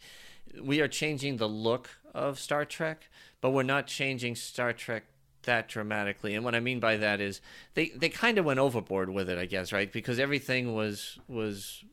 [0.61, 3.09] we are changing the look of Star Trek,
[3.41, 5.05] but we're not changing Star Trek
[5.45, 6.35] that dramatically.
[6.35, 7.41] And what I mean by that is
[7.75, 9.93] they they kind of went overboard with it, I guess, right?
[9.93, 11.85] Because everything was was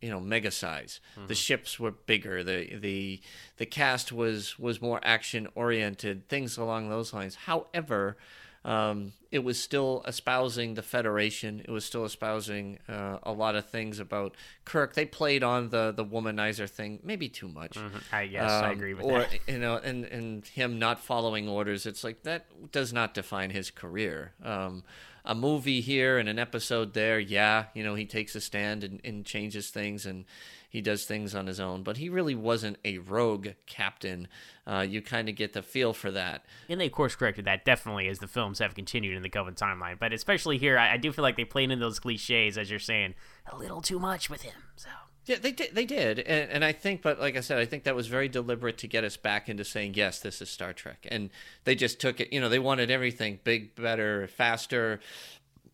[0.00, 1.00] you know mega size.
[1.16, 1.28] Mm-hmm.
[1.28, 2.44] The ships were bigger.
[2.44, 3.20] The the
[3.56, 6.28] the cast was was more action oriented.
[6.28, 7.34] Things along those lines.
[7.46, 8.16] However,
[8.64, 11.60] um, it was still espousing the Federation.
[11.60, 14.94] It was still espousing uh, a lot of things about Kirk.
[14.94, 17.72] They played on the the womanizer thing maybe too much.
[17.72, 17.96] Mm-hmm.
[18.12, 19.38] I guess um, I agree with or, that.
[19.48, 21.84] you know, and and him not following orders.
[21.84, 24.32] It's like that does not define his career.
[24.42, 24.84] Um,
[25.26, 29.00] a movie here and an episode there, yeah, you know, he takes a stand and,
[29.04, 30.26] and changes things and
[30.74, 31.84] he does things on his own.
[31.84, 34.26] But he really wasn't a rogue captain.
[34.66, 36.44] Uh, you kind of get the feel for that.
[36.68, 39.54] And they of course corrected that definitely as the films have continued in the Kelvin
[39.54, 40.00] timeline.
[40.00, 42.80] But especially here, I, I do feel like they played in those cliches, as you're
[42.80, 43.14] saying,
[43.46, 44.64] a little too much with him.
[44.74, 44.88] So.
[45.26, 45.76] Yeah, they did.
[45.76, 48.28] They did, and, and I think, but like I said, I think that was very
[48.28, 51.30] deliberate to get us back into saying yes, this is Star Trek, and
[51.62, 52.30] they just took it.
[52.30, 55.00] You know, they wanted everything big, better, faster,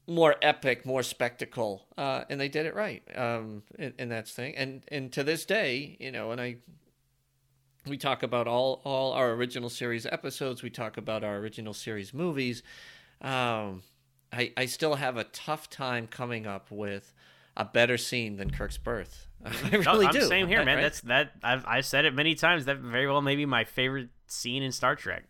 [0.06, 3.02] more epic, more spectacle, uh, and they did it right.
[3.14, 6.56] Um, and, and that's thing, and and to this day, you know, and I,
[7.86, 10.62] we talk about all all our original series episodes.
[10.62, 12.62] We talk about our original series movies.
[13.20, 13.82] Um,
[14.32, 17.12] I I still have a tough time coming up with
[17.56, 19.26] a better scene than Kirk's birth.
[19.44, 20.22] I really I'm do.
[20.22, 20.76] Same here, man.
[20.76, 20.82] Right?
[20.82, 21.32] That's that.
[21.42, 22.64] I've I said it many times.
[22.64, 25.24] That very well may be my favorite scene in Star Trek.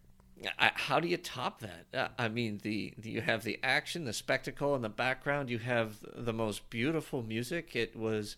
[0.59, 1.87] I, how do you top that?
[1.93, 5.51] Uh, I mean, the, the, you have the action, the spectacle in the background.
[5.51, 7.77] You have the most beautiful music.
[7.77, 8.37] It was,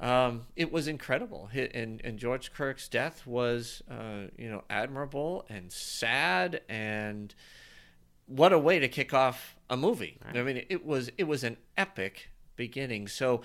[0.00, 1.50] um, it was incredible.
[1.52, 6.62] And and George Kirk's death was, uh, you know, admirable and sad.
[6.68, 7.34] And
[8.26, 10.18] what a way to kick off a movie.
[10.24, 10.36] Right.
[10.36, 13.08] I mean, it was it was an epic beginning.
[13.08, 13.42] So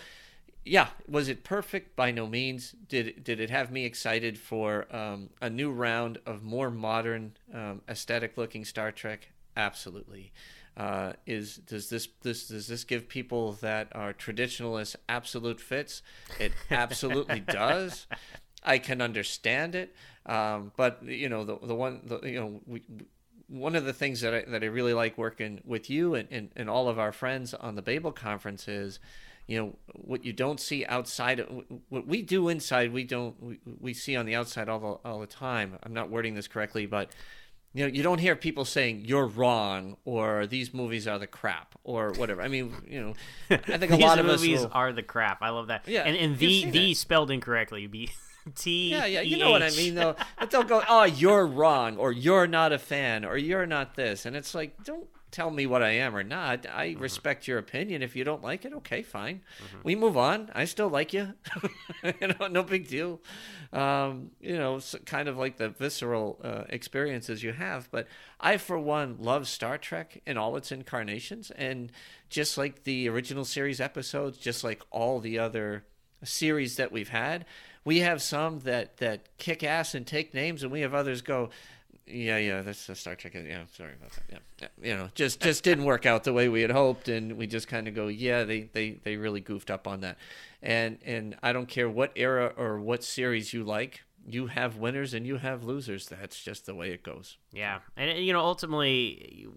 [0.65, 1.95] yeah, was it perfect?
[1.95, 2.73] By no means.
[2.87, 7.81] Did did it have me excited for um, a new round of more modern, um,
[7.89, 9.29] aesthetic looking Star Trek?
[9.57, 10.31] Absolutely.
[10.75, 16.01] Uh, is does this this does this give people that are traditionalists absolute fits?
[16.39, 18.07] It absolutely does.
[18.63, 19.93] I can understand it,
[20.25, 22.83] um, but you know the the one the, you know we,
[23.47, 26.49] one of the things that I that I really like working with you and, and,
[26.55, 28.99] and all of our friends on the Babel conference is
[29.47, 31.47] you know what you don't see outside of,
[31.89, 35.19] what we do inside we don't we, we see on the outside all the, all
[35.19, 35.77] the time.
[35.83, 37.11] I'm not wording this correctly but
[37.73, 41.75] you know you don't hear people saying you're wrong or these movies are the crap
[41.83, 42.41] or whatever.
[42.41, 43.13] I mean you know
[43.49, 44.71] i think a lot of movies will...
[44.73, 45.41] are the crap.
[45.41, 45.87] I love that.
[45.87, 48.11] Yeah and, and the the spelled incorrectly be
[48.55, 48.91] T.
[48.91, 50.15] Yeah, yeah, you know what I mean, though.
[50.37, 54.25] But they'll go, "Oh, you're wrong," or "You're not a fan," or "You're not this,"
[54.25, 56.65] and it's like, don't tell me what I am or not.
[56.71, 57.01] I mm-hmm.
[57.01, 58.03] respect your opinion.
[58.03, 59.41] If you don't like it, okay, fine.
[59.65, 59.77] Mm-hmm.
[59.83, 60.51] We move on.
[60.53, 61.33] I still like you.
[62.03, 63.19] you know, no big deal.
[63.73, 67.89] Um, you know, kind of like the visceral uh, experiences you have.
[67.91, 68.07] But
[68.39, 71.91] I, for one, love Star Trek in all its incarnations, and
[72.29, 75.83] just like the original series episodes, just like all the other
[76.23, 77.45] series that we've had.
[77.85, 81.49] We have some that that kick ass and take names, and we have others go.
[82.05, 83.33] Yeah, yeah, that's a Star Trek.
[83.33, 84.23] Yeah, sorry about that.
[84.29, 87.37] Yeah, yeah, you know, just just didn't work out the way we had hoped, and
[87.37, 90.17] we just kind of go, yeah, they they they really goofed up on that,
[90.61, 95.13] and and I don't care what era or what series you like, you have winners
[95.13, 96.07] and you have losers.
[96.07, 97.37] That's just the way it goes.
[97.51, 99.47] Yeah, and you know, ultimately,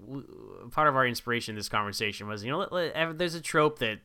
[0.70, 3.78] part of our inspiration in this conversation was, you know, let, let, there's a trope
[3.80, 3.99] that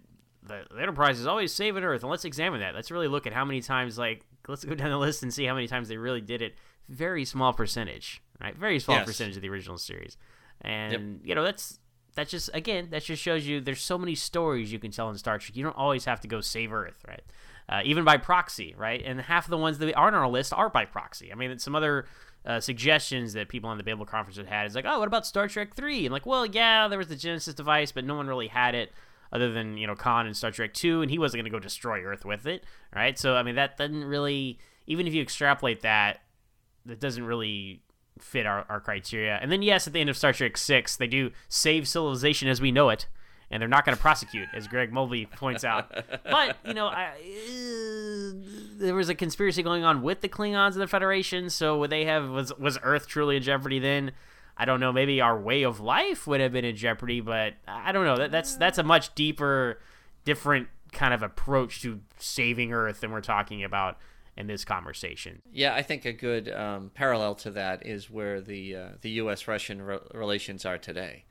[0.44, 2.76] the, the Enterprise is always saving Earth, and let's examine that.
[2.76, 5.46] Let's really look at how many times, like, let's go down the list and see
[5.46, 6.56] how many times they really did it.
[6.90, 8.56] Very small percentage, right?
[8.56, 9.08] Very small Yes.
[9.08, 10.18] percentage of the original series,
[10.62, 11.80] and you know, that's
[12.16, 15.18] that just again that just shows you there's so many stories you can tell in
[15.18, 15.56] Star Trek.
[15.56, 17.22] You don't always have to go save Earth, right?
[17.70, 19.02] Uh, even by proxy, right?
[19.06, 21.32] And half of the ones that aren't on our list are by proxy.
[21.32, 22.06] I mean, some other
[22.46, 25.26] uh, suggestions that people on the Babel conference had had is like, oh, what about
[25.26, 26.06] Star Trek Three?
[26.06, 28.92] And like, well, yeah, there was the Genesis device, but no one really had it
[29.32, 31.60] other than you know Khan in Star Trek Two, and he wasn't going to go
[31.60, 33.18] destroy Earth with it, right?
[33.18, 36.20] So I mean, that doesn't really, even if you extrapolate that,
[36.86, 37.82] that doesn't really
[38.20, 39.38] fit our, our criteria.
[39.42, 42.62] And then yes, at the end of Star Trek Six, they do save civilization as
[42.62, 43.08] we know it,
[43.50, 45.92] and they're not going to prosecute, as Greg Mulvey points out.
[46.24, 48.34] But you know, I, uh,
[48.78, 51.50] there was a conspiracy going on with the Klingons and the Federation.
[51.50, 54.12] So would they have was was Earth truly in jeopardy then?
[54.58, 54.92] I don't know.
[54.92, 58.18] Maybe our way of life would have been in jeopardy, but I don't know.
[58.18, 59.80] That, that's that's a much deeper,
[60.24, 63.98] different kind of approach to saving Earth than we're talking about
[64.42, 65.42] in this conversation.
[65.54, 69.48] Yeah, I think a good um, parallel to that is where the uh, the U.S.
[69.48, 71.26] Russian re- relations are today.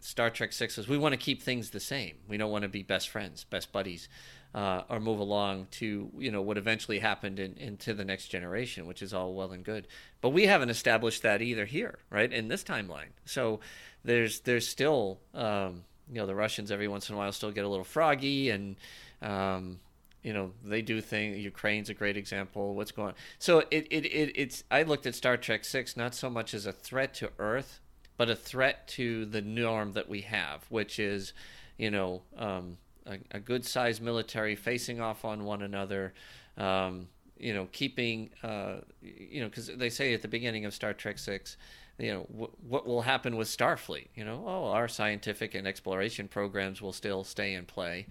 [0.00, 2.16] Star Trek Six is we want to keep things the same.
[2.26, 4.08] We don't want to be best friends, best buddies,
[4.54, 8.86] uh, or move along to you know what eventually happened in, into the next generation,
[8.86, 9.86] which is all well and good.
[10.22, 13.12] But we haven't established that either here, right, in this timeline.
[13.26, 13.60] So
[14.04, 17.64] there's there's still um, you know the Russians every once in a while still get
[17.64, 18.76] a little froggy and.
[19.22, 19.80] Um,
[20.24, 23.14] you know they do things ukraine's a great example what's going on.
[23.38, 26.66] So it, it, it it's i looked at star trek 6 not so much as
[26.66, 27.80] a threat to earth
[28.16, 31.32] but a threat to the norm that we have which is
[31.76, 36.14] you know um, a, a good sized military facing off on one another
[36.56, 37.08] um,
[37.38, 41.18] you know keeping uh, you know because they say at the beginning of star trek
[41.18, 41.56] 6
[41.98, 44.08] you know wh- what will happen with starfleet?
[44.14, 48.06] You know oh our scientific and exploration programs will still stay in play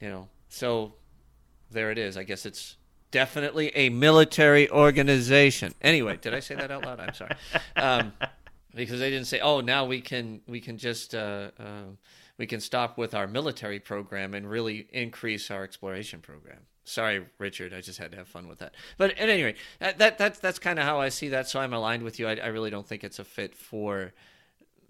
[0.00, 0.28] you know.
[0.48, 0.94] So
[1.70, 2.16] there it is.
[2.16, 2.76] I guess it's
[3.10, 5.74] definitely a military organization.
[5.80, 7.00] Anyway, did I say that out loud?
[7.00, 7.36] I'm sorry.
[7.76, 8.12] Um,
[8.74, 11.92] because they didn't say, "Oh, now we can we can just uh, uh,
[12.38, 17.72] we can stop with our military program and really increase our exploration program." Sorry, Richard.
[17.72, 18.74] I just had to have fun with that.
[18.98, 21.48] But at any rate, that, that that's that's kind of how I see that.
[21.48, 22.26] So I'm aligned with you.
[22.26, 24.12] I, I really don't think it's a fit for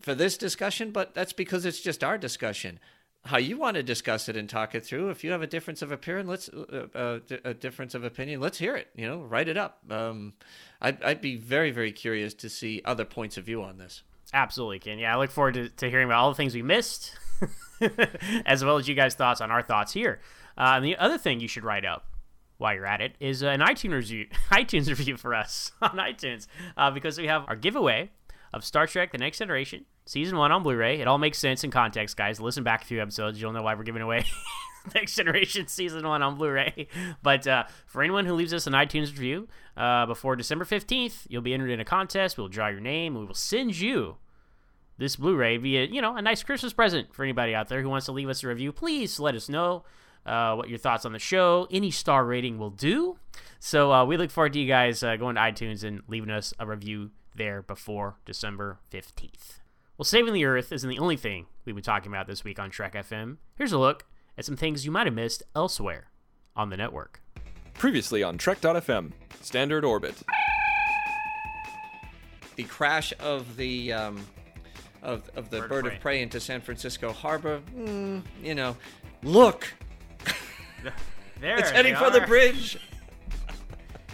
[0.00, 2.80] for this discussion, but that's because it's just our discussion.
[3.26, 5.08] How you want to discuss it and talk it through.
[5.08, 8.40] If you have a difference of opinion, let's uh, uh, a difference of opinion.
[8.40, 8.88] Let's hear it.
[8.94, 9.80] You know, write it up.
[9.90, 10.34] Um,
[10.82, 14.02] I'd, I'd be very very curious to see other points of view on this.
[14.34, 14.98] Absolutely, Ken.
[14.98, 17.16] Yeah, I look forward to, to hearing about all the things we missed,
[18.46, 20.20] as well as you guys' thoughts on our thoughts here.
[20.58, 22.06] Uh, and the other thing you should write up
[22.58, 26.46] while you're at it is an iTunes review, iTunes review for us on iTunes,
[26.76, 28.10] uh, because we have our giveaway
[28.52, 31.00] of Star Trek: The Next Generation season one on Blu-ray.
[31.00, 32.40] It all makes sense in context, guys.
[32.40, 34.24] Listen back a few episodes, you'll know why we're giving away.
[34.94, 36.88] Next Generation Season 1 on Blu ray.
[37.22, 41.42] But uh, for anyone who leaves us an iTunes review uh, before December 15th, you'll
[41.42, 42.36] be entered in a contest.
[42.36, 43.14] We'll draw your name.
[43.14, 44.16] We will send you
[44.98, 48.06] this Blu-ray via, you know, a nice Christmas present for anybody out there who wants
[48.06, 48.72] to leave us a review.
[48.72, 49.84] Please let us know
[50.26, 51.66] uh, what your thoughts on the show.
[51.70, 53.16] Any star rating will do.
[53.60, 56.52] So uh, we look forward to you guys uh, going to iTunes and leaving us
[56.58, 59.63] a review there before December 15th.
[59.96, 62.70] Well, saving the Earth isn't the only thing we've been talking about this week on
[62.70, 63.36] Trek FM.
[63.56, 64.04] Here's a look
[64.36, 66.10] at some things you might have missed elsewhere
[66.56, 67.22] on the network.
[67.74, 70.20] Previously on Trek.fm, Standard Orbit.
[72.56, 74.20] The crash of the um,
[75.02, 75.94] of, of the Bird of bird, prey.
[75.94, 77.60] of prey into San Francisco Harbor.
[77.76, 78.76] Mm, you know,
[79.22, 79.72] look,
[81.40, 82.26] There, it's heading they for the are.
[82.26, 82.78] bridge.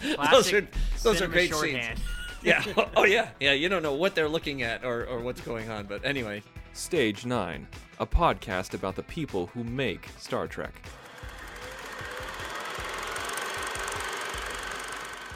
[0.30, 0.66] those are
[1.02, 1.98] those are great shorthand.
[1.98, 2.08] scenes.
[2.42, 2.64] Yeah.
[2.96, 3.30] Oh yeah.
[3.40, 3.52] Yeah.
[3.52, 6.42] You don't know what they're looking at or, or what's going on, but anyway.
[6.72, 7.66] Stage 9,
[7.98, 10.72] a podcast about the people who make Star Trek.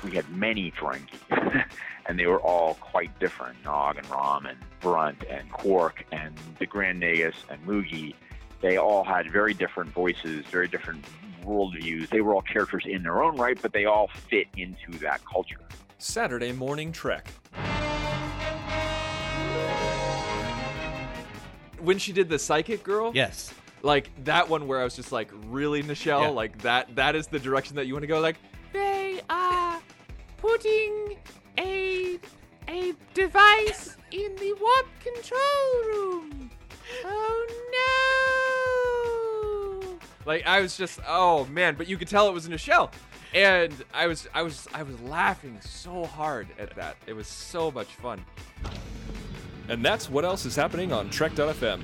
[0.04, 1.08] we had many Ferengi,
[2.06, 3.56] and they were all quite different.
[3.64, 8.14] Nog and Rom and Brunt and Quark and the Grand Nagus and Moogie.
[8.60, 11.04] They all had very different voices, very different
[11.44, 12.08] worldviews.
[12.10, 15.60] They were all characters in their own right, but they all fit into that culture.
[16.08, 17.26] Saturday Morning Trek.
[21.80, 23.54] When she did the psychic girl, Yes.
[23.82, 26.20] like that one where I was just like, really, Nichelle?
[26.20, 26.28] Yeah.
[26.28, 28.20] Like that that is the direction that you want to go?
[28.20, 28.36] Like,
[28.74, 29.80] they are
[30.36, 31.16] putting
[31.58, 32.18] a
[32.68, 36.50] a device in the warp control room.
[37.02, 37.46] Oh
[39.88, 39.98] no!
[40.26, 42.92] Like I was just, oh man, but you could tell it was Nichelle.
[43.34, 46.96] And I was I was I was laughing so hard at that.
[47.06, 48.24] It was so much fun.
[49.68, 51.82] And that's what else is happening on Trek.fm.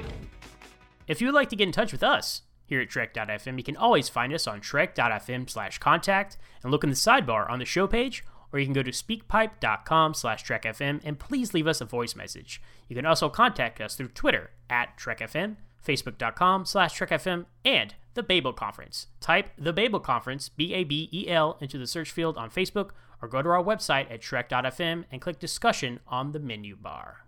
[1.09, 3.77] If you would like to get in touch with us here at Trek.fm, you can
[3.77, 7.89] always find us on Trek.fm slash contact and look in the sidebar on the show
[7.89, 8.23] page,
[8.53, 12.63] or you can go to speakpipe.com slash TrekFM and please leave us a voice message.
[12.87, 18.53] You can also contact us through Twitter at TrekFM, Facebook.com slash TrekFM, and the Babel
[18.53, 19.07] Conference.
[19.21, 22.91] Type the Babel Conference, B A B E L, into the search field on Facebook,
[23.23, 27.27] or go to our website at Trek.fm and click discussion on the menu bar.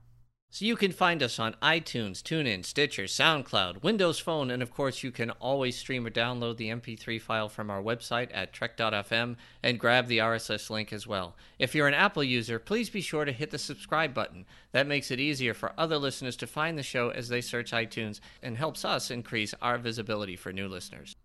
[0.55, 5.03] So you can find us on iTunes, TuneIn, Stitcher, SoundCloud, Windows Phone, and of course
[5.03, 9.81] you can always stream or download the MP3 file from our website at trek.fm and
[9.81, 11.35] grab the RSS link as well.
[11.59, 14.45] If you're an Apple user, please be sure to hit the subscribe button.
[14.73, 18.21] That makes it easier for other listeners to find the show as they search iTunes
[18.43, 21.17] and helps us increase our visibility for new listeners.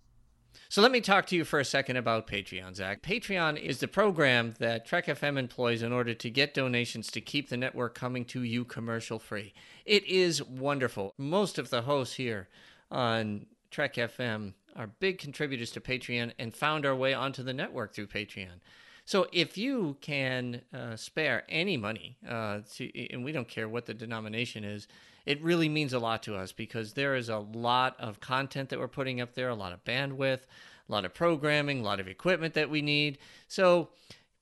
[0.69, 3.01] So let me talk to you for a second about Patreon, Zach.
[3.01, 7.47] Patreon is the program that Trek FM employs in order to get donations to keep
[7.47, 9.53] the network coming to you commercial free.
[9.85, 11.13] It is wonderful.
[11.17, 12.49] Most of the hosts here
[12.91, 17.93] on Trek FM are big contributors to Patreon and found our way onto the network
[17.93, 18.59] through Patreon.
[19.07, 23.85] So if you can uh, spare any money, uh, to, and we don't care what
[23.85, 24.85] the denomination is,
[25.25, 28.79] it really means a lot to us because there is a lot of content that
[28.79, 32.09] we're putting up there, a lot of bandwidth, a lot of programming, a lot of
[32.09, 33.17] equipment that we need.
[33.47, 33.91] So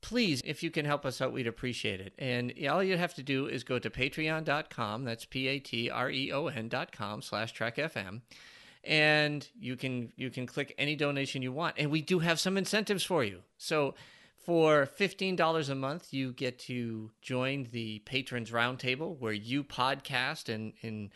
[0.02, 2.14] please, if you can help us out, we'd appreciate it.
[2.18, 7.54] And all you have to do is go to patreon.com, that's P-A-T-R-E-O-N dot com slash
[7.54, 8.22] trekfm
[8.84, 12.56] and you can you can click any donation you want and we do have some
[12.56, 13.96] incentives for you so
[14.46, 20.74] for $15 a month you get to join the patrons roundtable where you podcast and
[20.82, 21.10] and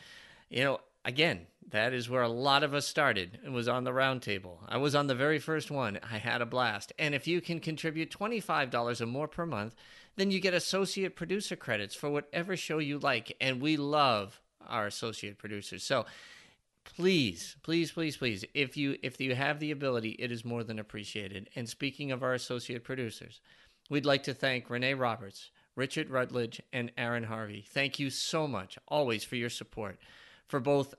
[0.49, 3.37] you know again that is where a lot of us started.
[3.45, 4.57] It was on the roundtable.
[4.67, 5.99] I was on the very first one.
[6.01, 6.91] I had a blast.
[6.97, 9.75] And if you can contribute $25 or more per month
[10.19, 13.35] then you get associate producer credits for whatever show you like.
[13.39, 15.83] And we love our associate producers.
[15.83, 16.05] So
[16.95, 20.79] please please please please if you if you have the ability it is more than
[20.79, 21.49] appreciated.
[21.55, 23.41] And speaking of our associate producers
[23.89, 27.65] we'd like to thank renee roberts richard rutledge and aaron harvey.
[27.67, 29.99] Thank you so much always for your support
[30.47, 30.95] for both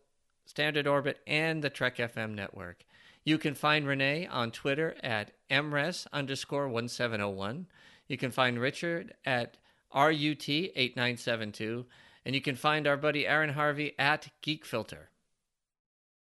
[0.46, 2.84] standard orbit and the trek fm network.
[3.24, 7.66] You can find renee on twitter at mres underscore 1701
[8.08, 9.56] you can find richard at
[9.94, 11.86] rut 8972
[12.24, 15.09] and you can find our buddy aaron harvey at geekfilter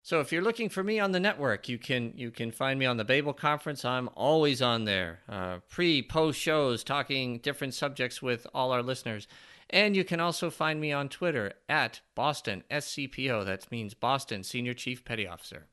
[0.03, 2.87] so if you're looking for me on the network, you can you can find me
[2.87, 3.85] on the Babel Conference.
[3.85, 9.29] I'm always on there, uh, pre post shows, talking different subjects with all our listeners.
[9.69, 13.45] And you can also find me on Twitter at Boston SCPO.
[13.45, 15.67] That means Boston Senior Chief Petty Officer.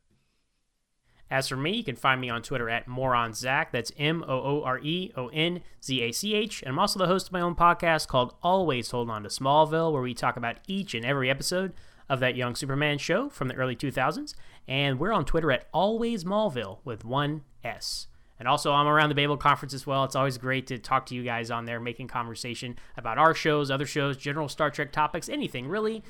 [1.31, 3.71] As for me, you can find me on Twitter at MooreonZach.
[3.71, 6.61] That's M O O R E O N Z A C H.
[6.61, 9.91] And I'm also the host of my own podcast called Always Hold On to Smallville,
[9.91, 11.73] where we talk about each and every episode
[12.09, 14.33] of that young Superman show from the early 2000s.
[14.67, 18.07] And we're on Twitter at Always Smallville with one S.
[18.39, 20.03] And also, I'm around the Babel Conference as well.
[20.03, 23.71] It's always great to talk to you guys on there, making conversation about our shows,
[23.71, 26.03] other shows, general Star Trek topics, anything really.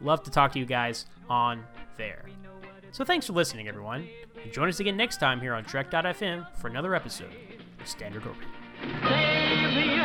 [0.00, 1.64] Love to talk to you guys on
[1.96, 2.24] there.
[2.90, 4.08] So thanks for listening, everyone.
[4.42, 7.32] And join us again next time here on Trek.fm for another episode
[7.80, 9.97] of Standard Orbit.